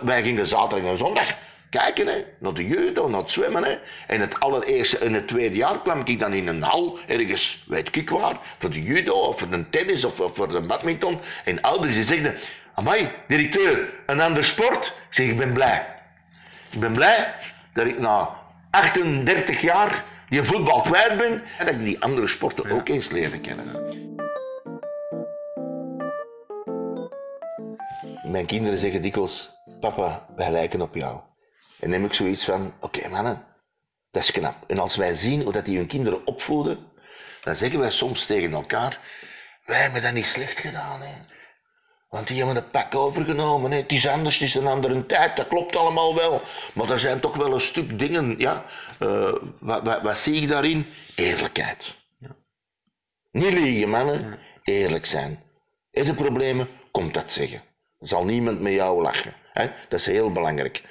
Wij 0.00 0.22
gingen 0.22 0.46
zaterdag 0.46 0.90
en 0.90 0.96
zondag 0.96 1.34
kijken 1.70 2.06
hè, 2.06 2.24
naar 2.38 2.54
de 2.54 2.66
judo, 2.66 3.08
naar 3.08 3.20
het 3.20 3.30
zwemmen. 3.30 3.64
Hè. 3.64 3.78
En 4.06 4.20
het 4.20 4.40
allereerste 4.40 4.98
en 4.98 5.12
het 5.12 5.28
tweede 5.28 5.56
jaar 5.56 5.80
kwam 5.82 6.02
ik 6.04 6.18
dan 6.18 6.32
in 6.32 6.46
een 6.46 6.62
hal, 6.62 6.98
ergens, 7.06 7.64
weet 7.66 7.96
ik 7.96 8.10
waar, 8.10 8.38
voor 8.58 8.70
de 8.70 8.82
judo 8.82 9.12
of 9.12 9.38
voor 9.38 9.48
de 9.48 9.70
tennis 9.70 10.04
of, 10.04 10.20
of 10.20 10.34
voor 10.34 10.48
de 10.48 10.60
badminton. 10.60 11.20
En 11.44 11.60
ouders 11.60 11.94
die 11.94 12.04
zegden, 12.04 12.36
amai, 12.74 13.08
directeur, 13.28 13.92
een 14.06 14.20
ander 14.20 14.44
sport? 14.44 14.86
Ik 14.86 15.14
zeg, 15.14 15.26
ik 15.26 15.36
ben 15.36 15.52
blij. 15.52 15.86
Ik 16.70 16.80
ben 16.80 16.92
blij 16.92 17.34
dat 17.72 17.86
ik 17.86 17.98
na 17.98 18.28
38 18.70 19.60
jaar 19.60 20.04
die 20.28 20.42
voetbal 20.42 20.80
kwijt 20.80 21.16
ben 21.16 21.42
en 21.58 21.66
dat 21.66 21.74
ik 21.74 21.84
die 21.84 22.02
andere 22.02 22.26
sporten 22.26 22.70
ook 22.70 22.88
eens 22.88 23.10
leerde 23.10 23.40
kennen. 23.40 23.96
Mijn 28.30 28.46
kinderen 28.46 28.78
zeggen 28.78 29.02
dikwijls, 29.02 29.50
papa, 29.80 30.26
wij 30.36 30.50
lijken 30.50 30.80
op 30.80 30.94
jou. 30.94 31.20
En 31.80 31.92
heb 31.92 32.04
ik 32.04 32.12
zoiets 32.12 32.44
van, 32.44 32.72
oké 32.80 33.08
mannen, 33.08 33.44
dat 34.10 34.22
is 34.22 34.30
knap. 34.30 34.56
En 34.66 34.78
als 34.78 34.96
wij 34.96 35.14
zien 35.14 35.42
hoe 35.42 35.52
dat 35.52 35.64
die 35.64 35.76
hun 35.76 35.86
kinderen 35.86 36.26
opvoeden, 36.26 36.86
dan 37.42 37.56
zeggen 37.56 37.78
wij 37.78 37.90
soms 37.90 38.26
tegen 38.26 38.52
elkaar, 38.52 38.98
wij 39.64 39.80
hebben 39.80 40.02
dat 40.02 40.12
niet 40.12 40.26
slecht 40.26 40.58
gedaan. 40.58 41.00
Hè. 41.00 41.14
Want 42.08 42.26
die 42.26 42.36
hebben 42.36 42.54
het 42.54 42.70
pak 42.70 42.94
overgenomen. 42.94 43.70
Hè. 43.70 43.76
Het 43.76 43.92
is 43.92 44.08
anders, 44.08 44.38
het 44.38 44.48
is 44.48 44.54
een 44.54 44.66
andere 44.66 45.06
tijd, 45.06 45.36
dat 45.36 45.48
klopt 45.48 45.76
allemaal 45.76 46.14
wel. 46.14 46.42
Maar 46.72 46.90
er 46.90 46.98
zijn 46.98 47.20
toch 47.20 47.36
wel 47.36 47.54
een 47.54 47.60
stuk 47.60 47.98
dingen, 47.98 48.34
ja. 48.38 48.64
eh, 48.98 49.32
wat, 49.58 49.82
wat, 49.82 50.02
wat 50.02 50.18
zie 50.18 50.42
ik 50.42 50.48
daarin? 50.48 50.86
Eerlijkheid. 51.14 51.96
Niet 53.30 53.52
liegen, 53.52 53.88
mannen. 53.88 54.38
Eerlijk 54.62 55.06
zijn. 55.06 55.42
Heb 55.90 56.06
je 56.06 56.14
problemen? 56.14 56.68
Komt 56.90 57.14
dat 57.14 57.32
zeggen. 57.32 57.62
Er 57.98 58.08
zal 58.08 58.24
niemand 58.24 58.60
met 58.60 58.72
jou 58.72 59.02
lachen. 59.02 59.34
Hè? 59.52 59.70
Dat 59.88 59.98
is 59.98 60.06
heel 60.06 60.32
belangrijk. 60.32 60.82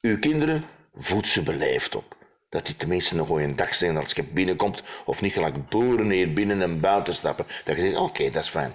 Uw 0.00 0.18
kinderen, 0.18 0.64
voed 0.94 1.28
ze 1.28 1.42
beleefd 1.42 1.96
op. 1.96 2.16
Dat 2.48 2.66
die 2.66 2.76
tenminste 2.76 3.18
een 3.18 3.26
goede 3.26 3.54
dag 3.54 3.74
zijn 3.74 3.96
als 3.96 4.12
je 4.12 4.24
binnenkomt. 4.24 4.82
Of 5.04 5.20
niet 5.20 5.32
gelijk 5.32 5.68
boeren 5.68 6.10
hier 6.10 6.32
binnen 6.32 6.62
en 6.62 6.80
buiten 6.80 7.14
stappen. 7.14 7.46
Dat 7.64 7.76
je 7.76 7.82
zegt, 7.82 7.96
oké, 7.96 8.30
dat 8.30 8.42
is 8.42 8.48
fijn. 8.48 8.74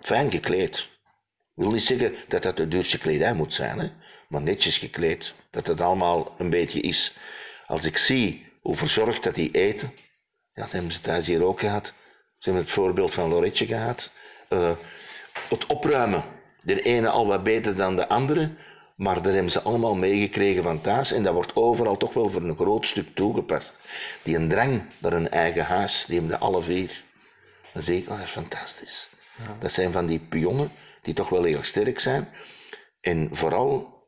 Fijn 0.00 0.30
gekleed. 0.30 0.88
wil 1.54 1.70
niet 1.70 1.82
zeggen 1.82 2.14
dat 2.28 2.42
dat 2.42 2.56
de 2.56 2.68
duurste 2.68 2.98
kledij 2.98 3.34
moet 3.34 3.54
zijn. 3.54 3.78
Hè? 3.78 3.90
Maar 4.28 4.42
netjes 4.42 4.78
gekleed. 4.78 5.34
Dat 5.50 5.66
het 5.66 5.80
allemaal 5.80 6.34
een 6.38 6.50
beetje 6.50 6.80
is. 6.80 7.16
Als 7.66 7.84
ik 7.84 7.96
zie 7.96 8.46
hoe 8.60 8.76
verzorgd 8.76 9.22
dat 9.22 9.34
die 9.34 9.50
eten. 9.50 9.92
Ja, 10.52 10.62
dat 10.62 10.72
hebben 10.72 10.92
ze 10.92 11.00
thuis 11.00 11.26
hier 11.26 11.44
ook 11.44 11.60
gehad. 11.60 11.86
Ze 12.38 12.48
hebben 12.48 12.62
het 12.62 12.72
voorbeeld 12.72 13.14
van 13.14 13.28
Loretje 13.28 13.66
gehad. 13.66 14.10
Eh, 14.48 14.70
het 15.48 15.66
opruimen. 15.66 16.24
De 16.62 16.82
ene 16.82 17.08
al 17.08 17.26
wat 17.26 17.42
beter 17.42 17.76
dan 17.76 17.96
de 17.96 18.08
andere. 18.08 18.50
Maar 18.96 19.22
dat 19.22 19.32
hebben 19.32 19.52
ze 19.52 19.62
allemaal 19.62 19.94
meegekregen 19.94 20.62
van 20.62 20.80
thuis. 20.80 21.12
En 21.12 21.22
dat 21.22 21.34
wordt 21.34 21.56
overal 21.56 21.96
toch 21.96 22.12
wel 22.12 22.28
voor 22.28 22.42
een 22.42 22.56
groot 22.56 22.86
stuk 22.86 23.14
toegepast. 23.14 23.78
Die 24.22 24.36
een 24.36 24.48
drang 24.48 24.82
naar 24.98 25.12
een 25.12 25.30
eigen 25.30 25.64
huis, 25.64 26.04
die 26.06 26.18
hebben 26.18 26.38
de 26.38 26.44
alle 26.44 26.62
vier. 26.62 27.02
Dan 27.72 27.94
ik, 27.94 28.08
oh, 28.08 28.16
dat 28.16 28.26
is 28.26 28.30
fantastisch. 28.30 29.08
Dat 29.60 29.72
zijn 29.72 29.92
van 29.92 30.06
die 30.06 30.18
pionnen 30.18 30.72
die 31.02 31.14
toch 31.14 31.28
wel 31.28 31.44
heel 31.44 31.62
sterk 31.62 31.98
zijn. 31.98 32.28
En 33.00 33.28
vooral 33.32 33.98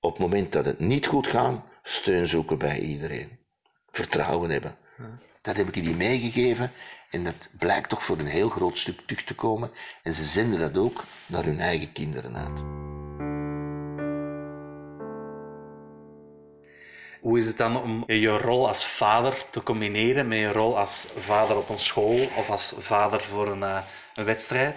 op 0.00 0.10
het 0.10 0.20
moment 0.20 0.52
dat 0.52 0.64
het 0.64 0.78
niet 0.78 1.06
goed 1.06 1.26
gaat, 1.26 1.64
steun 1.82 2.28
zoeken 2.28 2.58
bij 2.58 2.78
iedereen. 2.78 3.38
Vertrouwen 3.90 4.50
hebben. 4.50 4.76
Dat 5.42 5.56
heb 5.56 5.66
ik 5.68 5.84
die 5.84 5.94
meegegeven. 5.94 6.72
En 7.10 7.24
dat 7.24 7.48
blijkt 7.58 7.88
toch 7.88 8.04
voor 8.04 8.18
een 8.18 8.26
heel 8.26 8.48
groot 8.48 8.78
stuk 8.78 9.00
terug 9.00 9.24
te 9.24 9.34
komen. 9.34 9.70
En 10.02 10.12
ze 10.12 10.24
zenden 10.24 10.60
dat 10.60 10.78
ook 10.78 11.04
naar 11.26 11.44
hun 11.44 11.60
eigen 11.60 11.92
kinderen 11.92 12.36
uit. 12.36 12.83
Hoe 17.24 17.38
is 17.38 17.46
het 17.46 17.56
dan 17.56 17.82
om 17.82 18.04
je 18.06 18.36
rol 18.36 18.68
als 18.68 18.86
vader 18.86 19.50
te 19.50 19.62
combineren 19.62 20.28
met 20.28 20.38
je 20.38 20.52
rol 20.52 20.78
als 20.78 21.06
vader 21.16 21.56
op 21.56 21.68
een 21.68 21.78
school 21.78 22.18
of 22.36 22.50
als 22.50 22.74
vader 22.78 23.20
voor 23.20 23.48
een, 23.48 23.62
eh, 23.62 23.78
een 24.14 24.24
wedstrijd? 24.24 24.76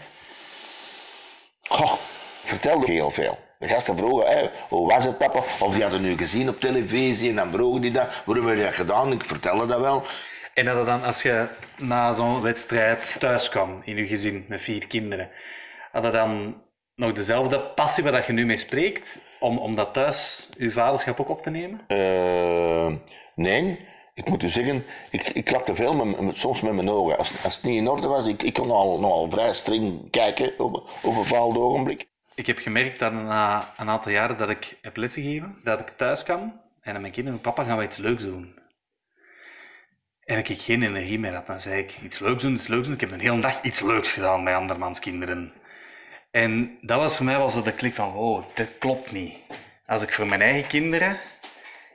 Goh, 1.62 1.94
ik 2.44 2.50
vertelde 2.50 2.92
heel 2.92 3.12
veel. 3.12 3.38
De 3.60 3.68
gasten 3.68 3.98
vroegen, 3.98 4.52
hoe 4.70 4.88
was 4.88 5.04
het 5.04 5.18
papa? 5.18 5.38
Of 5.60 5.74
die 5.74 5.82
hadden 5.82 6.02
nu 6.02 6.18
gezien 6.18 6.50
op 6.50 6.60
televisie 6.60 7.30
en 7.30 7.36
dan 7.36 7.52
vroegen 7.52 7.82
die 7.82 7.92
dat. 7.92 8.24
Waarom 8.26 8.48
heb 8.48 8.58
je 8.58 8.64
dat 8.64 8.74
gedaan? 8.74 9.12
Ik 9.12 9.24
vertelde 9.24 9.66
dat 9.66 9.80
wel. 9.80 10.04
En 10.54 10.66
dat 10.66 10.86
dan, 10.86 11.04
als 11.04 11.22
je 11.22 11.48
na 11.78 12.14
zo'n 12.14 12.42
wedstrijd 12.42 13.20
thuis 13.20 13.50
kwam 13.50 13.82
in 13.84 13.96
je 13.96 14.08
gezin 14.08 14.46
met 14.48 14.62
vier 14.62 14.88
kinderen, 14.88 15.30
had 15.92 16.04
je 16.04 16.12
dan 16.12 16.62
nog 16.96 17.14
dezelfde 17.14 17.60
passie 17.60 18.04
waar 18.04 18.12
dat 18.12 18.26
je 18.26 18.34
nu 18.34 18.46
mee 18.46 18.58
spreekt, 18.58 19.18
om, 19.40 19.58
om 19.58 19.76
dat 19.76 19.94
thuis, 19.94 20.50
je 20.58 20.72
vaderschap 20.72 21.20
ook 21.20 21.30
op 21.30 21.42
te 21.42 21.50
nemen? 21.50 21.82
Eh, 21.88 22.94
nee, 23.36 23.86
ik 24.14 24.30
moet 24.30 24.44
u 24.44 24.50
zeggen, 24.50 24.86
ik, 25.12 25.28
ik 25.28 25.46
klapte 25.46 25.76
veel 25.76 25.94
met, 26.06 26.20
met- 26.22 26.38
soms 26.38 26.62
met 26.62 26.74
mijn 26.74 26.90
ogen. 26.90 27.18
Als, 27.18 27.44
als 27.44 27.56
het 27.56 27.64
niet 27.64 27.76
in 27.76 27.88
orde 27.90 28.08
was, 28.08 28.28
ik, 28.28 28.44
ik 28.44 28.54
kon 28.54 28.72
al, 28.72 29.00
nogal 29.00 29.30
vrij 29.32 29.54
streng 29.54 30.10
kijken 30.10 30.60
op, 30.60 30.76
op 30.76 31.16
een 31.16 31.24
bepaald 31.24 31.58
ogenblik. 31.58 32.08
Ik 32.36 32.48
heb 32.48 32.58
gemerkt 32.58 33.00
dat 33.00 33.14
na 33.14 33.74
een 33.78 33.90
aantal 33.90 34.12
jaren 34.12 34.38
dat 34.38 34.50
ik 34.50 34.78
heb 34.82 34.98
lesgegeven, 34.98 35.56
dat 35.64 35.80
ik 35.80 35.88
thuis 35.90 36.24
kwam 36.24 36.62
en 36.82 36.96
aan 36.96 37.02
mijn 37.02 37.14
kinderen, 37.14 37.42
papa, 37.42 37.64
gaan 37.64 37.78
we 37.78 37.84
iets 37.84 37.98
leuks 37.98 38.24
doen. 38.24 38.56
En 40.24 40.38
ik 40.38 40.48
geen 40.62 40.84
energie 40.84 41.20
meer 41.20 41.34
had. 41.34 41.48
Dan 41.48 41.60
zei 41.60 41.80
ik, 41.82 41.98
iets 42.04 42.20
leuks 42.20 42.42
doen, 42.42 42.54
iets 42.54 42.68
leuks 42.68 42.86
doen. 42.86 42.94
Ik 42.96 43.02
heb 43.02 43.12
een 43.12 43.20
hele 43.20 43.40
dag 43.40 43.62
iets 43.62 43.82
leuks 43.82 44.12
gedaan 44.12 44.44
bij 44.44 44.56
andermans 44.56 45.00
kinderen. 45.00 45.54
En 46.32 46.78
dat 46.82 47.00
was 47.00 47.16
voor 47.16 47.26
mij 47.26 47.38
wel 47.38 47.50
zo 47.50 47.62
de 47.62 47.74
klik 47.74 47.94
van, 47.94 48.12
wow, 48.12 48.44
dit 48.54 48.78
klopt 48.78 49.12
niet. 49.12 49.38
Als 49.86 50.02
ik 50.02 50.14
voor 50.14 50.26
mijn 50.28 50.42
eigen 50.42 50.68
kinderen 50.68 51.20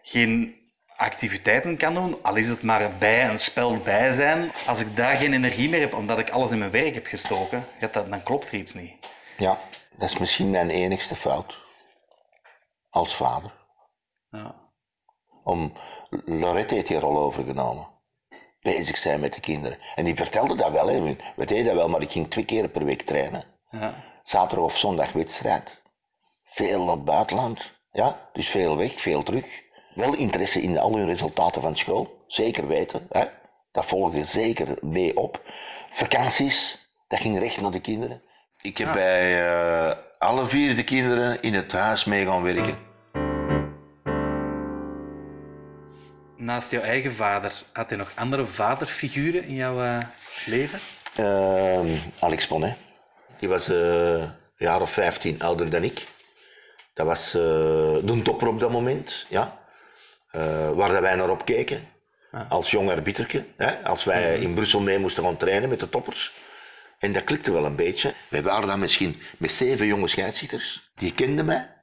geen 0.02 0.60
activiteiten 0.96 1.76
kan 1.76 1.94
doen, 1.94 2.22
al 2.22 2.36
is 2.36 2.48
het 2.48 2.62
maar 2.62 2.90
bij 2.98 3.28
een 3.28 3.38
spel 3.38 3.76
bij 3.76 4.10
zijn, 4.10 4.52
als 4.66 4.80
ik 4.80 4.96
daar 4.96 5.14
geen 5.14 5.32
energie 5.32 5.68
meer 5.68 5.80
heb, 5.80 5.94
omdat 5.94 6.18
ik 6.18 6.30
alles 6.30 6.50
in 6.50 6.58
mijn 6.58 6.70
werk 6.70 6.94
heb 6.94 7.06
gestoken, 7.06 7.64
dat, 7.80 7.92
dan 7.92 8.22
klopt 8.22 8.48
er 8.48 8.54
iets 8.54 8.74
niet. 8.74 8.94
Ja, 9.36 9.58
dat 9.96 10.10
is 10.10 10.18
misschien 10.18 10.50
mijn 10.50 10.70
enigste 10.70 11.16
fout. 11.16 11.58
Als 12.90 13.16
vader. 13.16 13.54
Ja. 14.30 14.54
Om, 15.44 15.72
Lorette 16.24 16.74
heeft 16.74 16.86
die 16.86 16.98
rol 16.98 17.18
overgenomen. 17.18 17.86
bezig 18.60 18.96
zijn 18.96 19.20
met 19.20 19.34
de 19.34 19.40
kinderen. 19.40 19.78
En 19.94 20.04
die 20.04 20.14
vertelde 20.14 20.56
dat 20.56 20.70
wel, 20.70 20.88
hè. 20.88 21.16
we 21.36 21.46
deden 21.46 21.64
dat 21.64 21.74
wel, 21.74 21.88
maar 21.88 22.02
ik 22.02 22.12
ging 22.12 22.30
twee 22.30 22.44
keer 22.44 22.68
per 22.68 22.84
week 22.84 23.02
trainen. 23.02 23.44
Ja. 23.70 23.94
Zaterdag 24.22 24.64
of 24.64 24.78
zondag 24.78 25.12
wedstrijd. 25.12 25.80
Veel 26.44 26.84
naar 26.84 26.94
het 26.94 27.04
buitenland, 27.04 27.72
ja, 27.92 28.28
dus 28.32 28.48
veel 28.48 28.76
weg, 28.76 29.00
veel 29.00 29.22
terug. 29.22 29.62
Wel 29.94 30.14
interesse 30.14 30.62
in 30.62 30.78
al 30.78 30.96
hun 30.96 31.06
resultaten 31.06 31.62
van 31.62 31.76
school, 31.76 32.24
zeker 32.26 32.66
weten. 32.66 33.06
Hè? 33.10 33.24
Dat 33.72 33.86
volgde 33.86 34.24
zeker 34.24 34.78
mee 34.80 35.16
op. 35.16 35.40
Vakanties, 35.90 36.88
dat 37.08 37.20
ging 37.20 37.38
recht 37.38 37.60
naar 37.60 37.70
de 37.70 37.80
kinderen. 37.80 38.22
Ik 38.60 38.78
heb 38.78 38.92
bij 38.92 39.46
eh, 39.46 39.96
alle 40.18 40.46
vier 40.46 40.76
de 40.76 40.84
kinderen 40.84 41.42
in 41.42 41.54
het 41.54 41.72
huis 41.72 42.04
mee 42.04 42.26
gaan 42.26 42.42
werken. 42.42 42.76
Naast 46.36 46.70
jouw 46.70 46.82
eigen 46.82 47.12
vader, 47.12 47.62
had 47.72 47.90
je 47.90 47.96
nog 47.96 48.12
andere 48.14 48.46
vaderfiguren 48.46 49.44
in 49.44 49.54
jouw 49.54 49.82
eh, 49.82 49.98
leven? 50.46 50.78
Ehm, 51.16 51.96
Alex 52.18 52.46
Bonnet. 52.46 52.76
Die 53.42 53.50
was 53.50 53.68
eh, 53.68 54.20
een 54.20 54.32
jaar 54.56 54.80
of 54.80 54.92
15 54.92 55.42
ouder 55.42 55.70
dan 55.70 55.82
ik. 55.82 56.06
Dat 56.94 57.06
was 57.06 57.34
eh, 57.34 57.40
de 58.02 58.20
topper 58.22 58.48
op 58.48 58.60
dat 58.60 58.70
moment, 58.70 59.26
ja. 59.28 59.58
Eh, 60.30 60.70
waar 60.70 60.92
dat 60.92 61.00
wij 61.00 61.14
naar 61.14 61.30
opkeken. 61.30 61.88
Als 62.48 62.70
jong 62.70 62.90
arbiterke. 62.90 63.44
Hè? 63.56 63.84
Als 63.84 64.04
wij 64.04 64.38
in 64.38 64.54
Brussel 64.54 64.80
mee 64.80 64.98
moesten 64.98 65.24
gaan 65.24 65.36
trainen 65.36 65.68
met 65.68 65.80
de 65.80 65.88
toppers. 65.88 66.34
En 66.98 67.12
dat 67.12 67.24
klikte 67.24 67.52
wel 67.52 67.64
een 67.64 67.76
beetje. 67.76 68.14
Wij 68.28 68.42
waren 68.42 68.68
dan 68.68 68.80
misschien 68.80 69.20
met 69.36 69.52
zeven 69.52 69.86
jonge 69.86 70.08
scheidsrechters. 70.08 70.90
Die 70.94 71.14
kenden 71.14 71.44
mij. 71.44 71.81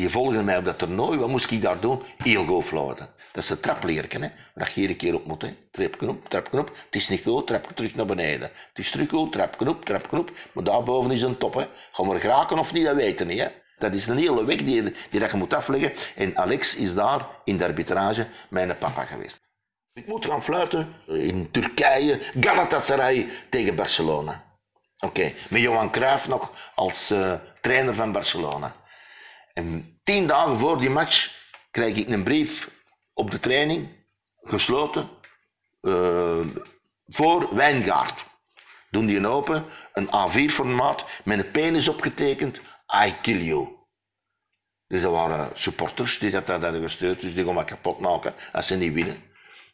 Die 0.00 0.08
volgden 0.08 0.44
mij 0.44 0.56
op 0.56 0.64
dat 0.64 0.78
toernooi. 0.78 1.18
Wat 1.18 1.28
moest 1.28 1.50
ik 1.50 1.62
daar 1.62 1.80
doen? 1.80 2.02
Heel 2.16 2.44
go 2.44 2.62
fluiten. 2.62 3.08
Dat 3.32 3.42
is 3.42 3.50
een 3.50 3.60
trapleerken, 3.60 4.22
hè. 4.22 4.28
Waar 4.54 4.70
je 4.74 4.80
iedere 4.80 4.98
keer 4.98 5.14
op 5.14 5.26
moet, 5.26 5.42
hè. 5.42 5.56
Trapje 5.70 6.08
op, 6.08 6.24
trapje 6.28 6.58
op. 6.58 6.68
Het 6.68 6.94
is 6.94 7.08
niet 7.08 7.22
goed, 7.22 7.46
trapje 7.46 7.74
terug 7.74 7.94
naar 7.94 8.06
beneden. 8.06 8.48
Het 8.48 8.78
is 8.78 8.90
terug 8.90 9.08
goed, 9.08 9.32
trapje 9.32 9.68
op, 9.68 9.84
trapje 9.84 10.18
op. 10.18 10.30
Maar 10.52 10.64
daarboven 10.64 11.10
is 11.10 11.22
een 11.22 11.38
top, 11.38 11.54
hè. 11.54 11.66
Gaan 11.92 12.08
we 12.08 12.58
of 12.58 12.72
niet, 12.72 12.84
dat 12.84 12.94
weten 12.94 13.26
we 13.26 13.32
niet, 13.32 13.42
hè. 13.42 13.48
Dat 13.78 13.94
is 13.94 14.06
een 14.06 14.18
hele 14.18 14.44
weg 14.44 14.56
die, 14.56 14.82
die 15.10 15.20
dat 15.20 15.30
je 15.30 15.36
moet 15.36 15.54
afleggen. 15.54 15.92
En 16.16 16.36
Alex 16.36 16.76
is 16.76 16.94
daar 16.94 17.26
in 17.44 17.56
de 17.56 17.64
arbitrage 17.64 18.26
mijn 18.48 18.78
papa 18.78 19.04
geweest. 19.04 19.40
Ik 19.92 20.06
moet 20.06 20.26
gaan 20.26 20.42
fluiten 20.42 20.94
in 21.06 21.50
Turkije, 21.50 22.20
Galatasaray 22.40 23.28
tegen 23.50 23.74
Barcelona. 23.74 24.44
Oké, 24.98 25.32
met 25.48 25.60
Johan 25.60 25.90
Cruijff 25.90 26.28
nog 26.28 26.72
als 26.74 27.10
eh, 27.10 27.34
trainer 27.60 27.94
van 27.94 28.12
Barcelona. 28.12 28.74
En 29.52 30.00
tien 30.04 30.26
dagen 30.26 30.58
voor 30.58 30.78
die 30.78 30.90
match 30.90 31.38
krijg 31.70 31.96
ik 31.96 32.08
een 32.08 32.22
brief 32.22 32.70
op 33.14 33.30
de 33.30 33.40
training, 33.40 33.88
gesloten, 34.42 35.08
eh, 35.80 36.40
voor 37.06 37.54
Wijngaard. 37.54 38.24
Doen 38.90 39.06
die 39.06 39.16
een 39.16 39.26
open, 39.26 39.64
een 39.92 40.08
A4-formaat, 40.08 41.04
met 41.24 41.38
een 41.38 41.50
penis 41.50 41.88
opgetekend, 41.88 42.60
I 43.06 43.14
kill 43.22 43.42
you. 43.42 43.68
Dus 44.86 45.02
dat 45.02 45.12
waren 45.12 45.50
supporters 45.54 46.18
die 46.18 46.30
dat, 46.30 46.46
dat 46.46 46.62
hadden 46.62 46.82
gestuurd, 46.82 47.20
dus 47.20 47.34
die 47.34 47.44
gaan 47.44 47.54
me 47.54 47.64
kapot 47.64 48.00
maken 48.00 48.34
als 48.52 48.66
ze 48.66 48.76
niet 48.76 48.92
winnen. 48.92 49.22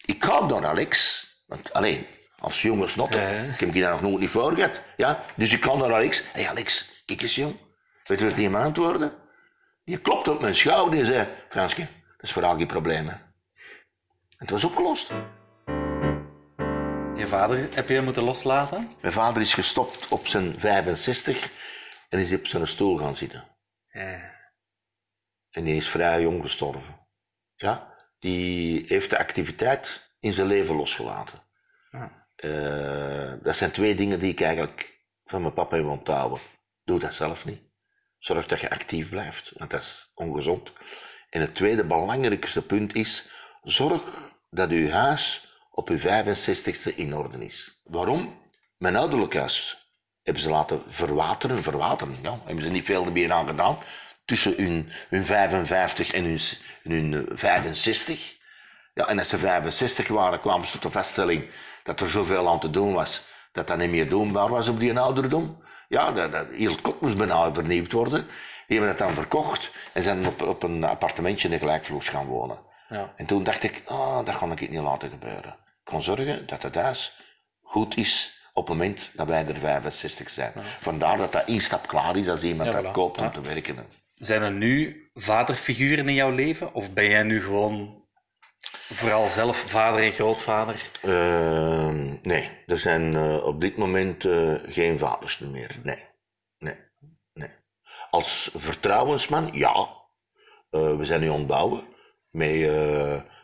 Ik 0.04 0.24
ga 0.24 0.46
naar 0.46 0.66
Alex, 0.66 1.24
want 1.46 1.72
alleen, 1.72 2.06
als 2.38 2.62
jonge 2.62 2.88
snotter, 2.88 3.48
ik 3.52 3.60
heb 3.60 3.72
die 3.72 3.82
daar 3.82 3.92
nog 3.92 4.00
nooit 4.00 4.18
niet 4.18 4.30
voor 4.30 4.54
gehad. 4.54 4.82
Ja? 4.96 5.22
Dus 5.34 5.52
ik 5.52 5.64
ga 5.64 5.74
naar 5.74 5.92
Alex, 5.94 6.18
hé 6.18 6.40
hey 6.40 6.48
Alex, 6.48 6.88
kijk 7.04 7.22
eens 7.22 7.34
jong. 7.34 7.56
Weet 8.06 8.18
je 8.18 8.24
wat 8.24 8.34
die 8.34 8.50
me 8.50 8.58
antwoordde? 8.58 9.25
Die 9.86 9.98
klopte 9.98 10.32
op 10.32 10.40
mijn 10.40 10.54
schouder 10.54 10.98
en 10.98 11.06
zei, 11.06 11.28
Franske, 11.48 11.80
dat 11.80 12.22
is 12.22 12.32
vooral 12.32 12.56
geen 12.56 12.66
probleem. 12.66 13.06
hè." 13.06 13.12
En 13.12 13.24
het 14.36 14.50
was 14.50 14.64
opgelost. 14.64 15.12
Je 17.16 17.26
vader 17.26 17.74
heb 17.74 17.88
je 17.88 18.00
moeten 18.00 18.22
loslaten? 18.22 18.90
Mijn 19.00 19.12
vader 19.12 19.42
is 19.42 19.54
gestopt 19.54 20.08
op 20.08 20.26
zijn 20.26 20.60
65 20.60 21.50
en 22.08 22.18
is 22.18 22.32
op 22.32 22.46
zijn 22.46 22.66
stoel 22.66 22.96
gaan 22.98 23.16
zitten. 23.16 23.44
Ja. 23.88 24.34
En 25.50 25.64
die 25.64 25.76
is 25.76 25.88
vrij 25.88 26.20
jong 26.22 26.42
gestorven. 26.42 27.06
Ja? 27.54 27.94
Die 28.18 28.84
heeft 28.88 29.10
de 29.10 29.18
activiteit 29.18 30.14
in 30.20 30.32
zijn 30.32 30.46
leven 30.46 30.74
losgelaten. 30.74 31.42
Ja. 31.90 32.28
Eh, 32.36 33.32
dat 33.42 33.56
zijn 33.56 33.70
twee 33.70 33.94
dingen 33.94 34.18
die 34.18 34.30
ik 34.30 34.40
eigenlijk 34.40 35.00
van 35.24 35.40
mijn 35.40 35.54
papa 35.54 35.76
wil 35.76 35.90
onthouden. 35.90 36.38
Doe 36.84 36.98
dat 36.98 37.14
zelf 37.14 37.44
niet. 37.44 37.65
Zorg 38.26 38.46
dat 38.46 38.60
je 38.60 38.70
actief 38.70 39.08
blijft, 39.08 39.52
want 39.56 39.70
dat 39.70 39.80
is 39.80 40.10
ongezond. 40.14 40.72
En 41.30 41.40
het 41.40 41.54
tweede 41.54 41.84
belangrijkste 41.84 42.62
punt 42.62 42.94
is, 42.94 43.26
zorg 43.62 44.02
dat 44.50 44.70
uw 44.70 44.88
huis 44.88 45.48
op 45.70 45.88
uw 45.88 45.98
65ste 45.98 46.94
in 46.94 47.16
orde 47.16 47.44
is. 47.44 47.80
Waarom? 47.84 48.40
Mijn 48.78 48.96
ouderlijk 48.96 49.34
huis 49.34 49.88
hebben 50.22 50.42
ze 50.42 50.48
laten 50.48 50.82
verwateren, 50.88 51.62
verwateren, 51.62 52.16
ja, 52.22 52.38
hebben 52.44 52.64
ze 52.64 52.70
niet 52.70 52.84
veel 52.84 53.04
meer 53.04 53.32
aan 53.32 53.48
gedaan. 53.48 53.78
Tussen 54.24 54.54
hun, 54.56 54.90
hun 55.08 55.24
55 55.24 56.12
en 56.12 56.24
hun, 56.24 56.40
hun 56.82 57.28
eh, 57.28 57.36
65. 57.36 58.36
Ja, 58.94 59.06
en 59.06 59.18
als 59.18 59.28
ze 59.28 59.38
65 59.38 60.08
waren, 60.08 60.40
kwamen 60.40 60.66
ze 60.66 60.72
tot 60.72 60.82
de 60.82 60.90
vaststelling 60.90 61.50
dat 61.82 62.00
er 62.00 62.10
zoveel 62.10 62.48
aan 62.48 62.60
te 62.60 62.70
doen 62.70 62.92
was, 62.92 63.24
dat 63.52 63.66
dat 63.66 63.78
niet 63.78 63.90
meer 63.90 64.08
doenbaar 64.08 64.48
was 64.48 64.68
op 64.68 64.80
die 64.80 64.98
ouderdom. 64.98 65.64
Ja, 65.88 66.12
dat, 66.12 66.32
dat, 66.32 66.46
heel 66.52 66.70
het 66.70 66.80
kop 66.80 67.00
moest 67.00 67.16
bijna 67.16 67.52
vernieuwd 67.54 67.92
worden. 67.92 68.26
Die 68.66 68.78
hebben 68.78 68.88
het 68.88 68.98
dan 68.98 69.14
verkocht 69.14 69.70
en 69.92 70.02
zijn 70.02 70.26
op, 70.26 70.42
op 70.42 70.62
een 70.62 70.84
appartementje 70.84 71.48
in 71.48 71.54
de 71.54 71.58
gelijkvloers 71.60 72.08
gaan 72.08 72.26
wonen. 72.26 72.58
Ja. 72.88 73.12
En 73.16 73.26
toen 73.26 73.44
dacht 73.44 73.62
ik, 73.62 73.82
ah, 73.86 74.24
dat 74.24 74.38
kan 74.38 74.52
ik 74.52 74.70
niet 74.70 74.80
laten 74.80 75.10
gebeuren. 75.10 75.50
Ik 75.50 75.92
kan 75.92 76.02
zorgen 76.02 76.46
dat 76.46 76.62
het 76.62 76.74
huis 76.74 77.20
goed 77.62 77.96
is 77.96 78.40
op 78.52 78.68
het 78.68 78.76
moment 78.76 79.10
dat 79.14 79.26
wij 79.26 79.46
er 79.46 79.56
65 79.56 80.30
zijn. 80.30 80.52
Vandaar 80.80 81.16
dat 81.18 81.32
dat 81.32 81.48
instap 81.48 81.86
klaar 81.86 82.16
is 82.16 82.28
als 82.28 82.42
iemand 82.42 82.72
Ja, 82.72 82.80
dat 82.80 82.92
koopt 82.92 83.18
om 83.18 83.24
Ja. 83.24 83.30
te 83.30 83.40
werken. 83.40 83.76
Zijn 84.14 84.42
er 84.42 84.52
nu 84.52 85.08
vaderfiguren 85.14 86.08
in 86.08 86.14
jouw 86.14 86.30
leven? 86.30 86.74
Of 86.74 86.90
ben 86.92 87.08
jij 87.08 87.22
nu 87.22 87.42
gewoon 87.42 88.04
vooral 88.92 89.28
zelf 89.28 89.56
vader 89.56 90.02
en 90.02 90.12
grootvader? 90.12 90.90
Ehm, 91.02 92.14
nee, 92.22 92.50
er 92.66 92.78
zijn 92.78 93.16
eh, 93.16 93.44
op 93.44 93.60
dit 93.60 93.76
moment 93.76 94.24
eh, 94.24 94.54
geen 94.68 94.98
vaders 94.98 95.38
meer. 95.38 95.76
Nee, 95.82 96.04
nee, 96.58 96.76
nee. 97.32 97.50
Als 98.10 98.50
vertrouwensman, 98.54 99.48
ja. 99.52 99.88
Eh, 100.70 100.96
we 100.96 101.04
zijn 101.04 101.20
nu 101.20 101.30
aan 101.30 101.38
het 101.38 101.46
bouwen 101.46 101.84
met 102.30 102.50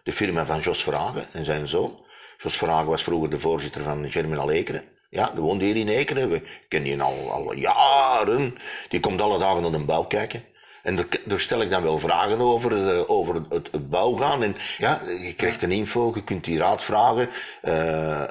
de 0.02 0.12
firma 0.12 0.46
van 0.46 0.60
Jos 0.60 0.82
Vragen 0.82 1.32
en 1.32 1.44
zijn 1.44 1.68
zoon. 1.68 2.06
Jos 2.38 2.56
Vragen 2.56 2.86
was 2.86 3.02
vroeger 3.02 3.30
de 3.30 3.40
voorzitter 3.40 3.82
van 3.82 4.10
Germinal 4.10 4.50
Ekeren. 4.50 4.84
Ja, 5.10 5.30
die 5.30 5.40
woonde 5.40 5.64
hier 5.64 5.76
in 5.76 5.88
Ekeren. 5.88 6.28
We 6.28 6.42
kennen 6.68 6.90
die 6.90 7.02
al, 7.02 7.30
al 7.30 7.52
jaren. 7.52 8.56
Die 8.88 9.00
komt 9.00 9.20
alle 9.20 9.38
dagen 9.38 9.62
naar 9.62 9.72
een 9.72 9.86
bouw 9.86 10.04
kijken. 10.04 10.44
En 10.82 10.96
daar, 10.96 11.06
daar 11.24 11.40
stel 11.40 11.60
ik 11.62 11.70
dan 11.70 11.82
wel 11.82 11.98
vragen 11.98 12.40
over, 12.40 12.88
eh, 12.96 13.10
over 13.10 13.34
het, 13.34 13.68
het 13.72 13.90
bouw 13.90 14.12
gaan. 14.16 14.42
En 14.42 14.56
ja, 14.78 15.00
je 15.22 15.34
krijgt 15.36 15.62
een 15.62 15.72
info, 15.72 16.12
je 16.14 16.24
kunt 16.24 16.44
die 16.44 16.58
raad 16.58 16.82
vragen. 16.84 17.28
Eh, 17.62 18.22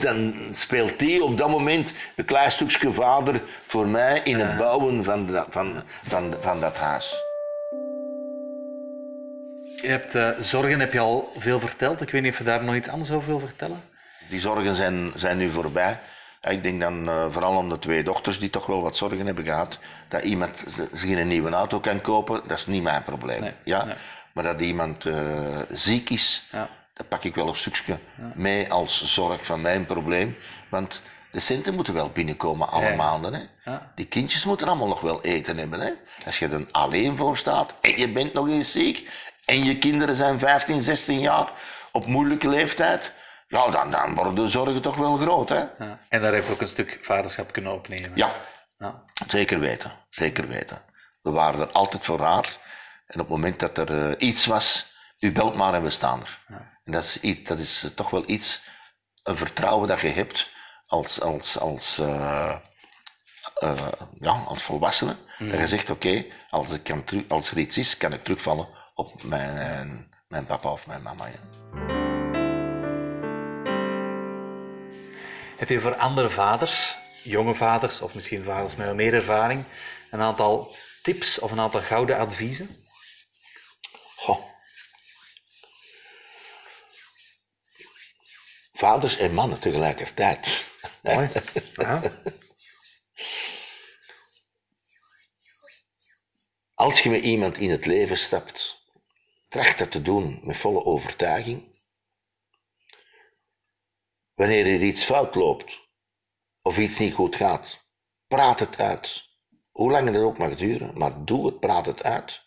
dan 0.00 0.34
speelt 0.52 0.98
die 0.98 1.24
op 1.24 1.36
dat 1.38 1.48
moment 1.48 1.92
een 2.16 2.24
klein 2.24 2.52
stukje 2.52 2.90
vader 2.92 3.40
voor 3.66 3.86
mij 3.86 4.20
in 4.24 4.38
het 4.38 4.56
bouwen 4.56 5.04
van, 5.04 5.26
dat- 5.26 5.46
van, 5.50 5.82
van, 6.02 6.34
van 6.40 6.60
dat 6.60 6.76
huis. 6.76 7.14
Je 9.82 9.88
hebt 9.88 10.14
eh, 10.14 10.28
zorgen, 10.38 10.80
heb 10.80 10.92
je 10.92 10.98
al 11.00 11.32
veel 11.38 11.60
verteld. 11.60 12.00
Ik 12.00 12.10
weet 12.10 12.22
niet 12.22 12.32
of 12.32 12.38
je 12.38 12.44
daar 12.44 12.64
nog 12.64 12.74
iets 12.74 12.88
anders 12.88 13.10
over 13.10 13.28
wil 13.28 13.38
vertellen. 13.38 13.82
Die 14.28 14.40
zorgen 14.40 14.74
zijn, 14.74 15.12
zijn 15.14 15.38
nu 15.38 15.50
voorbij. 15.50 15.98
Ik 16.42 16.62
denk 16.62 16.80
dan 16.80 17.08
eh, 17.08 17.24
vooral 17.30 17.56
om 17.56 17.68
de 17.68 17.78
twee 17.78 18.02
dochters 18.02 18.38
die 18.38 18.50
toch 18.50 18.66
wel 18.66 18.82
wat 18.82 18.96
zorgen 18.96 19.26
hebben 19.26 19.44
gehad. 19.44 19.78
Dat 20.08 20.22
iemand 20.22 20.56
zich 20.92 21.10
een 21.10 21.28
nieuwe 21.28 21.50
auto 21.50 21.80
kan 21.80 22.00
kopen, 22.00 22.42
dat 22.46 22.58
is 22.58 22.66
niet 22.66 22.82
mijn 22.82 23.02
probleem. 23.02 23.40
Nee, 23.40 23.52
ja? 23.64 23.84
nee. 23.84 23.94
Maar 24.32 24.44
dat 24.44 24.60
iemand 24.60 25.06
eh, 25.06 25.58
ziek 25.68 26.10
is, 26.10 26.46
Ja. 26.52 26.68
dat 26.94 27.08
pak 27.08 27.24
ik 27.24 27.34
wel 27.34 27.48
een 27.48 27.56
stukje 27.56 27.98
mee 28.34 28.72
als 28.72 29.14
zorg 29.14 29.46
van 29.46 29.60
mijn 29.60 29.86
probleem. 29.86 30.36
Want 30.68 31.02
de 31.30 31.40
centen 31.40 31.74
moeten 31.74 31.94
wel 31.94 32.10
binnenkomen 32.10 32.68
alle 32.68 32.96
maanden. 32.96 33.34
Hè? 33.34 33.70
Ja. 33.70 33.92
Die 33.94 34.06
kindjes 34.06 34.44
moeten 34.44 34.66
allemaal 34.68 34.88
nog 34.88 35.00
wel 35.00 35.22
eten 35.22 35.58
hebben. 35.58 35.80
Hè? 35.80 35.90
Als 36.26 36.38
je 36.38 36.48
er 36.48 36.66
alleen 36.70 37.16
voor 37.16 37.36
staat 37.36 37.74
en 37.80 37.98
je 37.98 38.08
bent 38.08 38.32
nog 38.32 38.48
eens 38.48 38.72
ziek 38.72 39.10
en 39.44 39.64
je 39.64 39.78
kinderen 39.78 40.16
zijn 40.16 40.38
15, 40.38 40.82
16 40.82 41.18
jaar 41.20 41.52
op 41.92 42.06
moeilijke 42.06 42.48
leeftijd, 42.48 43.12
ja, 43.50 43.70
dan, 43.70 43.90
dan 43.90 44.14
worden 44.14 44.34
de 44.34 44.48
zorgen 44.48 44.82
toch 44.82 44.96
wel 44.96 45.16
groot. 45.16 45.48
Hè? 45.48 45.58
Ja. 45.78 45.98
En 46.08 46.22
daar 46.22 46.32
heb 46.34 46.46
je 46.46 46.52
ook 46.52 46.60
een 46.60 46.68
stuk 46.68 46.98
vaderschap 47.02 47.52
kunnen 47.52 47.72
opnemen. 47.72 48.12
Ja, 48.14 48.32
Ja. 48.78 49.04
zeker 49.28 49.58
weten. 49.58 49.92
Zeker 50.10 50.48
weten. 50.48 50.82
We 51.22 51.30
waren 51.30 51.60
er 51.60 51.70
altijd 51.70 52.04
voor 52.04 52.20
haar. 52.20 52.56
En 53.06 53.20
op 53.20 53.26
het 53.26 53.28
moment 53.28 53.60
dat 53.60 53.78
er 53.78 54.08
eh, 54.10 54.28
iets 54.28 54.46
was, 54.46 54.92
u 55.18 55.32
belt 55.32 55.54
maar 55.54 55.74
en 55.74 55.82
we 55.82 55.90
staan 55.90 56.20
er. 56.20 56.38
En 56.84 56.92
dat 56.92 57.02
is, 57.02 57.20
iets, 57.20 57.48
dat 57.48 57.58
is 57.58 57.82
eh, 57.84 57.90
toch 57.90 58.10
wel 58.10 58.22
iets, 58.26 58.62
een 59.22 59.36
vertrouwen 59.36 59.88
dat 59.88 60.00
je 60.00 60.08
hebt 60.08 60.50
als, 60.86 61.20
als, 61.20 61.58
als, 61.58 61.98
eh, 61.98 62.56
ja, 64.20 64.32
als 64.46 64.62
volwassene. 64.62 65.16
Dat 65.38 65.58
je 65.58 65.68
zegt, 65.68 65.90
oké, 65.90 66.24
als, 66.50 66.72
ik 66.72 66.82
kan 66.82 67.04
terug- 67.04 67.28
als 67.28 67.50
er 67.50 67.58
iets 67.58 67.78
is, 67.78 67.96
kan 67.96 68.12
ik 68.12 68.24
terugvallen 68.24 68.68
op 68.94 69.22
mijn, 69.22 70.08
mijn 70.28 70.46
papa 70.46 70.70
of 70.70 70.86
mijn 70.86 71.02
mama. 71.02 71.26
Heb 75.60 75.68
je 75.68 75.80
voor 75.80 75.96
andere 75.96 76.30
vaders, 76.30 76.96
jonge 77.22 77.54
vaders 77.54 78.00
of 78.00 78.14
misschien 78.14 78.42
vaders 78.42 78.76
met 78.76 78.94
meer 78.94 79.14
ervaring, 79.14 79.64
een 80.10 80.20
aantal 80.20 80.74
tips 81.02 81.38
of 81.38 81.50
een 81.50 81.60
aantal 81.60 81.80
gouden 81.80 82.18
adviezen? 82.18 82.84
Goh. 84.16 84.44
Vaders 88.72 89.16
en 89.16 89.34
mannen 89.34 89.58
tegelijkertijd. 89.60 90.66
Mooi. 91.02 91.30
Ja. 91.74 92.02
Als 96.74 97.00
je 97.00 97.10
met 97.10 97.22
iemand 97.22 97.58
in 97.58 97.70
het 97.70 97.86
leven 97.86 98.18
stapt, 98.18 98.84
tracht 99.48 99.78
dat 99.78 99.90
te 99.90 100.02
doen 100.02 100.40
met 100.42 100.56
volle 100.56 100.84
overtuiging. 100.84 101.79
Wanneer 104.40 104.66
er 104.66 104.82
iets 104.82 105.04
fout 105.04 105.34
loopt 105.34 105.88
of 106.62 106.78
iets 106.78 106.98
niet 106.98 107.14
goed 107.14 107.36
gaat, 107.36 107.86
praat 108.26 108.60
het 108.60 108.78
uit. 108.78 109.28
Hoe 109.70 109.90
lang 109.90 110.10
dat 110.10 110.22
ook 110.22 110.38
mag 110.38 110.56
duren, 110.56 110.98
maar 110.98 111.24
doe 111.24 111.46
het, 111.46 111.60
praat 111.60 111.86
het 111.86 112.02
uit. 112.02 112.42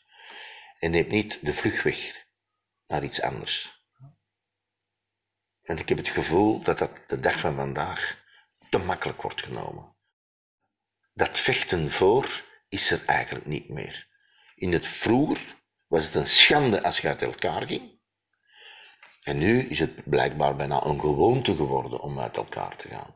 En 0.80 0.92
neem 0.92 1.08
niet 1.08 1.40
de 1.42 1.54
vluchtweg 1.54 2.26
naar 2.88 3.04
iets 3.04 3.22
anders. 3.22 3.84
En 5.62 5.78
ik 5.78 5.90
heb 5.90 5.98
het 5.98 6.08
gevoel 6.08 6.64
dat 6.64 6.78
dat 6.78 6.92
de 7.08 7.20
dag 7.20 7.40
van 7.40 7.56
vandaag 7.56 8.24
te 8.70 8.78
makkelijk 8.78 9.22
wordt 9.22 9.44
genomen. 9.44 9.96
Dat 11.14 11.38
vechten 11.38 11.92
voor 11.92 12.44
is 12.70 12.92
er 12.92 13.06
eigenlijk 13.06 13.46
niet 13.46 13.70
meer. 13.70 14.08
In 14.56 14.74
het 14.74 14.88
vroeger 14.88 15.56
was 15.88 16.06
het 16.06 16.16
een 16.16 16.28
schande 16.28 16.84
als 16.84 17.00
je 17.00 17.08
uit 17.08 17.22
elkaar 17.22 17.68
ging. 17.68 17.93
En 19.24 19.38
nu 19.38 19.60
is 19.60 19.80
het 19.80 20.10
blijkbaar 20.10 20.56
bijna 20.56 20.86
een 20.86 21.00
gewoonte 21.00 21.56
geworden 21.56 22.02
om 22.02 22.20
uit 22.20 22.38
elkaar 22.38 22.76
te 22.76 22.88
gaan. 22.88 23.16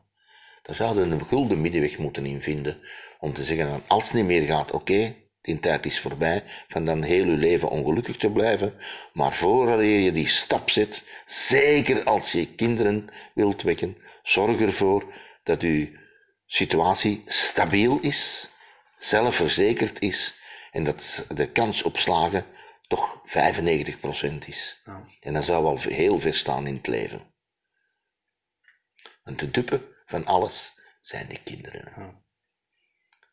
Daar 0.62 0.76
zouden 0.76 1.08
we 1.08 1.14
een 1.14 1.26
gulden 1.26 1.60
middenweg 1.60 1.98
moeten 1.98 2.26
in 2.26 2.42
vinden 2.42 2.80
om 3.18 3.32
te 3.34 3.44
zeggen 3.44 3.68
dat 3.68 3.80
als 3.86 4.04
het 4.04 4.12
niet 4.12 4.24
meer 4.24 4.46
gaat, 4.46 4.70
oké, 4.70 5.14
die 5.40 5.60
tijd 5.60 5.86
is 5.86 6.00
voorbij, 6.00 6.42
van 6.68 6.84
dan 6.84 7.02
heel 7.02 7.24
je 7.24 7.36
leven 7.36 7.70
ongelukkig 7.70 8.16
te 8.16 8.30
blijven, 8.30 8.74
maar 9.12 9.34
voordat 9.34 9.80
je 9.80 10.12
die 10.12 10.28
stap 10.28 10.70
zet, 10.70 11.02
zeker 11.26 12.04
als 12.04 12.32
je 12.32 12.54
kinderen 12.54 13.08
wilt 13.34 13.62
wekken, 13.62 13.96
zorg 14.22 14.60
ervoor 14.60 15.12
dat 15.42 15.60
je 15.60 15.98
situatie 16.46 17.22
stabiel 17.26 17.98
is, 18.00 18.50
zelfverzekerd 18.96 20.00
is 20.00 20.34
en 20.70 20.84
dat 20.84 21.26
de 21.34 21.48
kans 21.48 21.82
op 21.82 21.98
slagen 21.98 22.44
toch 22.88 23.22
95% 23.26 24.46
is. 24.46 24.80
Ja. 24.84 25.04
En 25.20 25.34
dat 25.34 25.44
zou 25.44 25.62
wel 25.62 25.78
heel 25.78 26.20
ver 26.20 26.34
staan 26.34 26.66
in 26.66 26.74
het 26.74 26.86
leven. 26.86 27.34
Want 29.22 29.38
de 29.38 29.50
dupe 29.50 29.96
van 30.06 30.26
alles 30.26 30.72
zijn 31.00 31.28
de 31.28 31.40
kinderen. 31.42 31.92
Ja. 31.96 32.22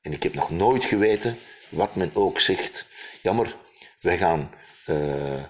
En 0.02 0.14
ik 0.14 0.24
heb 0.24 0.34
nog 0.34 0.50
nooit 0.50 0.86
geweten, 0.86 1.38
wat 1.70 1.96
men 1.96 2.16
ook 2.16 2.40
zegt, 2.40 2.86
jammer, 3.22 3.56
wij 4.00 4.18
gaan 4.18 4.54
eh, 4.86 5.44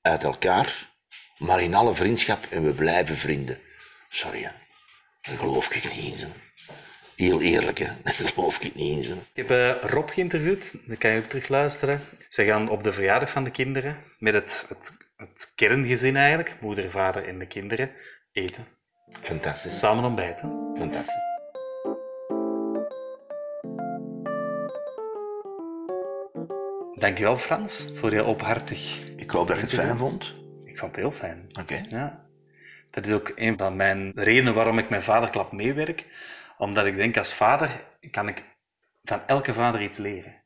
uit 0.00 0.22
elkaar, 0.22 0.92
maar 1.38 1.62
in 1.62 1.74
alle 1.74 1.94
vriendschap 1.94 2.44
en 2.44 2.64
we 2.64 2.74
blijven 2.74 3.16
vrienden. 3.16 3.60
Sorry, 4.08 4.42
hè. 4.42 4.50
daar 5.20 5.38
geloof 5.38 5.74
ik 5.74 5.94
niet 5.94 6.20
in. 6.20 6.32
Heel 7.20 7.40
eerlijk, 7.40 7.78
hè. 7.78 7.86
daar 8.04 8.14
geloof 8.14 8.58
ik 8.60 8.74
niet. 8.74 9.04
Zo. 9.04 9.12
Ik 9.12 9.48
heb 9.48 9.50
eh, 9.50 9.90
Rob 9.90 10.08
geïnterviewd, 10.08 10.74
dan 10.86 10.98
kan 10.98 11.10
je 11.10 11.18
ook 11.18 11.28
terugluisteren. 11.28 12.00
Ze 12.28 12.44
gaan 12.44 12.68
op 12.68 12.82
de 12.82 12.92
verjaardag 12.92 13.30
van 13.30 13.44
de 13.44 13.50
kinderen, 13.50 13.96
met 14.18 14.34
het, 14.34 14.66
het, 14.68 14.92
het 15.16 15.52
kerngezin 15.54 16.16
eigenlijk, 16.16 16.56
moeder, 16.60 16.90
vader 16.90 17.28
en 17.28 17.38
de 17.38 17.46
kinderen, 17.46 17.90
eten. 18.32 18.66
Fantastisch, 19.20 19.78
Samen 19.78 20.04
ontbijten. 20.04 20.72
fantastisch. 20.76 21.28
Dankjewel 26.94 27.36
Frans, 27.36 27.86
voor 27.94 28.14
je 28.14 28.22
openhartig. 28.22 28.98
Ik 29.16 29.30
hoop 29.30 29.46
dat 29.46 29.56
je 29.56 29.62
het 29.62 29.74
fijn 29.74 29.96
vond. 29.96 30.34
Ik 30.64 30.78
vond 30.78 30.90
het 30.90 31.00
heel 31.00 31.12
fijn. 31.12 31.46
Oké. 31.60 31.86
Ja. 31.88 32.24
Dat 32.90 33.06
is 33.06 33.12
ook 33.12 33.32
een 33.34 33.58
van 33.58 33.76
mijn 33.76 34.12
redenen 34.14 34.54
waarom 34.54 34.78
ik 34.78 34.88
met 34.88 35.04
Vaderklap 35.04 35.52
meewerk. 35.52 36.06
Omdat 36.60 36.86
ik 36.86 36.96
denk, 36.96 37.16
als 37.16 37.34
vader 37.34 37.70
kan 38.10 38.28
ik 38.28 38.44
van 39.02 39.20
elke 39.26 39.52
vader 39.52 39.82
iets 39.82 39.98
leren. 39.98 40.42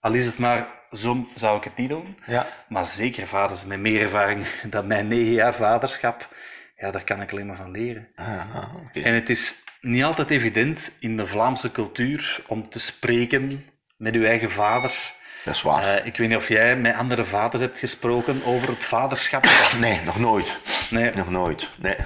Al 0.00 0.12
is 0.12 0.26
het 0.26 0.38
maar, 0.38 0.66
zo 0.90 1.28
zou 1.34 1.56
ik 1.56 1.64
het 1.64 1.76
niet 1.76 1.88
doen. 1.88 2.18
Ja. 2.26 2.46
Maar 2.68 2.86
zeker 2.86 3.26
vaders 3.26 3.64
met 3.64 3.80
meer 3.80 4.00
ervaring 4.00 4.46
dan 4.74 4.86
mijn 4.86 5.08
negen 5.08 5.32
jaar 5.32 5.54
vaderschap. 5.54 6.28
Ja, 6.76 6.90
daar 6.90 7.04
kan 7.04 7.20
ik 7.20 7.32
alleen 7.32 7.46
maar 7.46 7.56
van 7.56 7.70
leren. 7.70 8.08
Ah, 8.14 8.54
ah, 8.54 8.74
oké. 8.74 9.00
En 9.00 9.14
het 9.14 9.30
is 9.30 9.54
niet 9.80 10.04
altijd 10.04 10.30
evident 10.30 10.96
in 10.98 11.16
de 11.16 11.26
Vlaamse 11.26 11.72
cultuur 11.72 12.42
om 12.46 12.68
te 12.68 12.80
spreken 12.80 13.64
met 13.96 14.14
uw 14.14 14.24
eigen 14.24 14.50
vader. 14.50 15.14
Dat 15.44 15.54
is 15.54 15.62
waar. 15.62 15.84
Eh, 15.84 16.06
ik 16.06 16.16
weet 16.16 16.28
niet 16.28 16.36
of 16.36 16.48
jij 16.48 16.76
met 16.76 16.94
andere 16.94 17.24
vaders 17.24 17.62
hebt 17.62 17.78
gesproken 17.78 18.44
over 18.44 18.68
het 18.68 18.84
vaderschap. 18.84 19.44
nee, 19.80 20.00
nog 20.00 20.18
nooit. 20.18 20.58
Nee. 20.90 21.10
Nog 21.14 21.30
nooit. 21.30 21.70
Nee. 21.78 21.96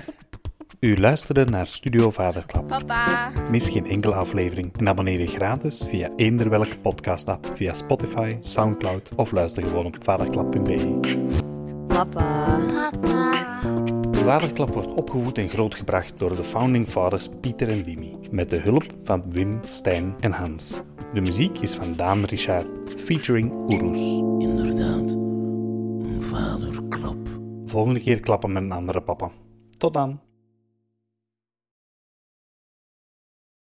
U 0.81 0.99
luisterde 0.99 1.45
naar 1.45 1.67
Studio 1.67 2.11
Vaderklap. 2.11 2.69
Papa. 2.69 3.31
Mis 3.51 3.69
geen 3.69 3.87
enkele 3.87 4.15
aflevering 4.15 4.77
en 4.77 4.89
abonneer 4.89 5.21
je 5.21 5.27
gratis 5.27 5.87
via 5.91 6.11
eender 6.17 6.51
welke 6.51 6.79
podcast-app, 6.79 7.53
via 7.55 7.73
Spotify, 7.73 8.31
Soundcloud 8.41 9.15
of 9.17 9.31
luister 9.31 9.63
gewoon 9.63 9.87
op 9.87 9.97
vaderklap.be. 10.03 11.01
Papa. 11.87 12.61
Papa. 12.91 13.31
Vaderklap 14.11 14.69
wordt 14.69 14.95
opgevoed 14.95 15.39
en 15.39 15.49
grootgebracht 15.49 16.19
door 16.19 16.37
de 16.37 16.45
founding 16.45 16.89
fathers 16.89 17.29
Pieter 17.41 17.69
en 17.69 17.83
Dimi, 17.83 18.17
met 18.31 18.51
de 18.51 18.59
hulp 18.61 18.85
van 19.03 19.23
Wim, 19.31 19.61
Stijn 19.69 20.15
en 20.21 20.33
Hans. 20.33 20.81
De 21.13 21.21
muziek 21.21 21.59
is 21.59 21.75
van 21.75 21.97
Daan 21.97 22.25
Richard, 22.25 22.67
featuring 22.97 23.53
Oeroes. 23.53 24.19
Inderdaad. 24.49 25.11
Een 25.11 26.23
vaderklap. 26.23 27.29
Volgende 27.67 28.01
keer 28.01 28.21
klappen 28.21 28.53
met 28.53 28.63
een 28.63 28.73
andere 28.73 29.01
papa. 29.01 29.31
Tot 29.79 29.95
dan. 29.95 30.28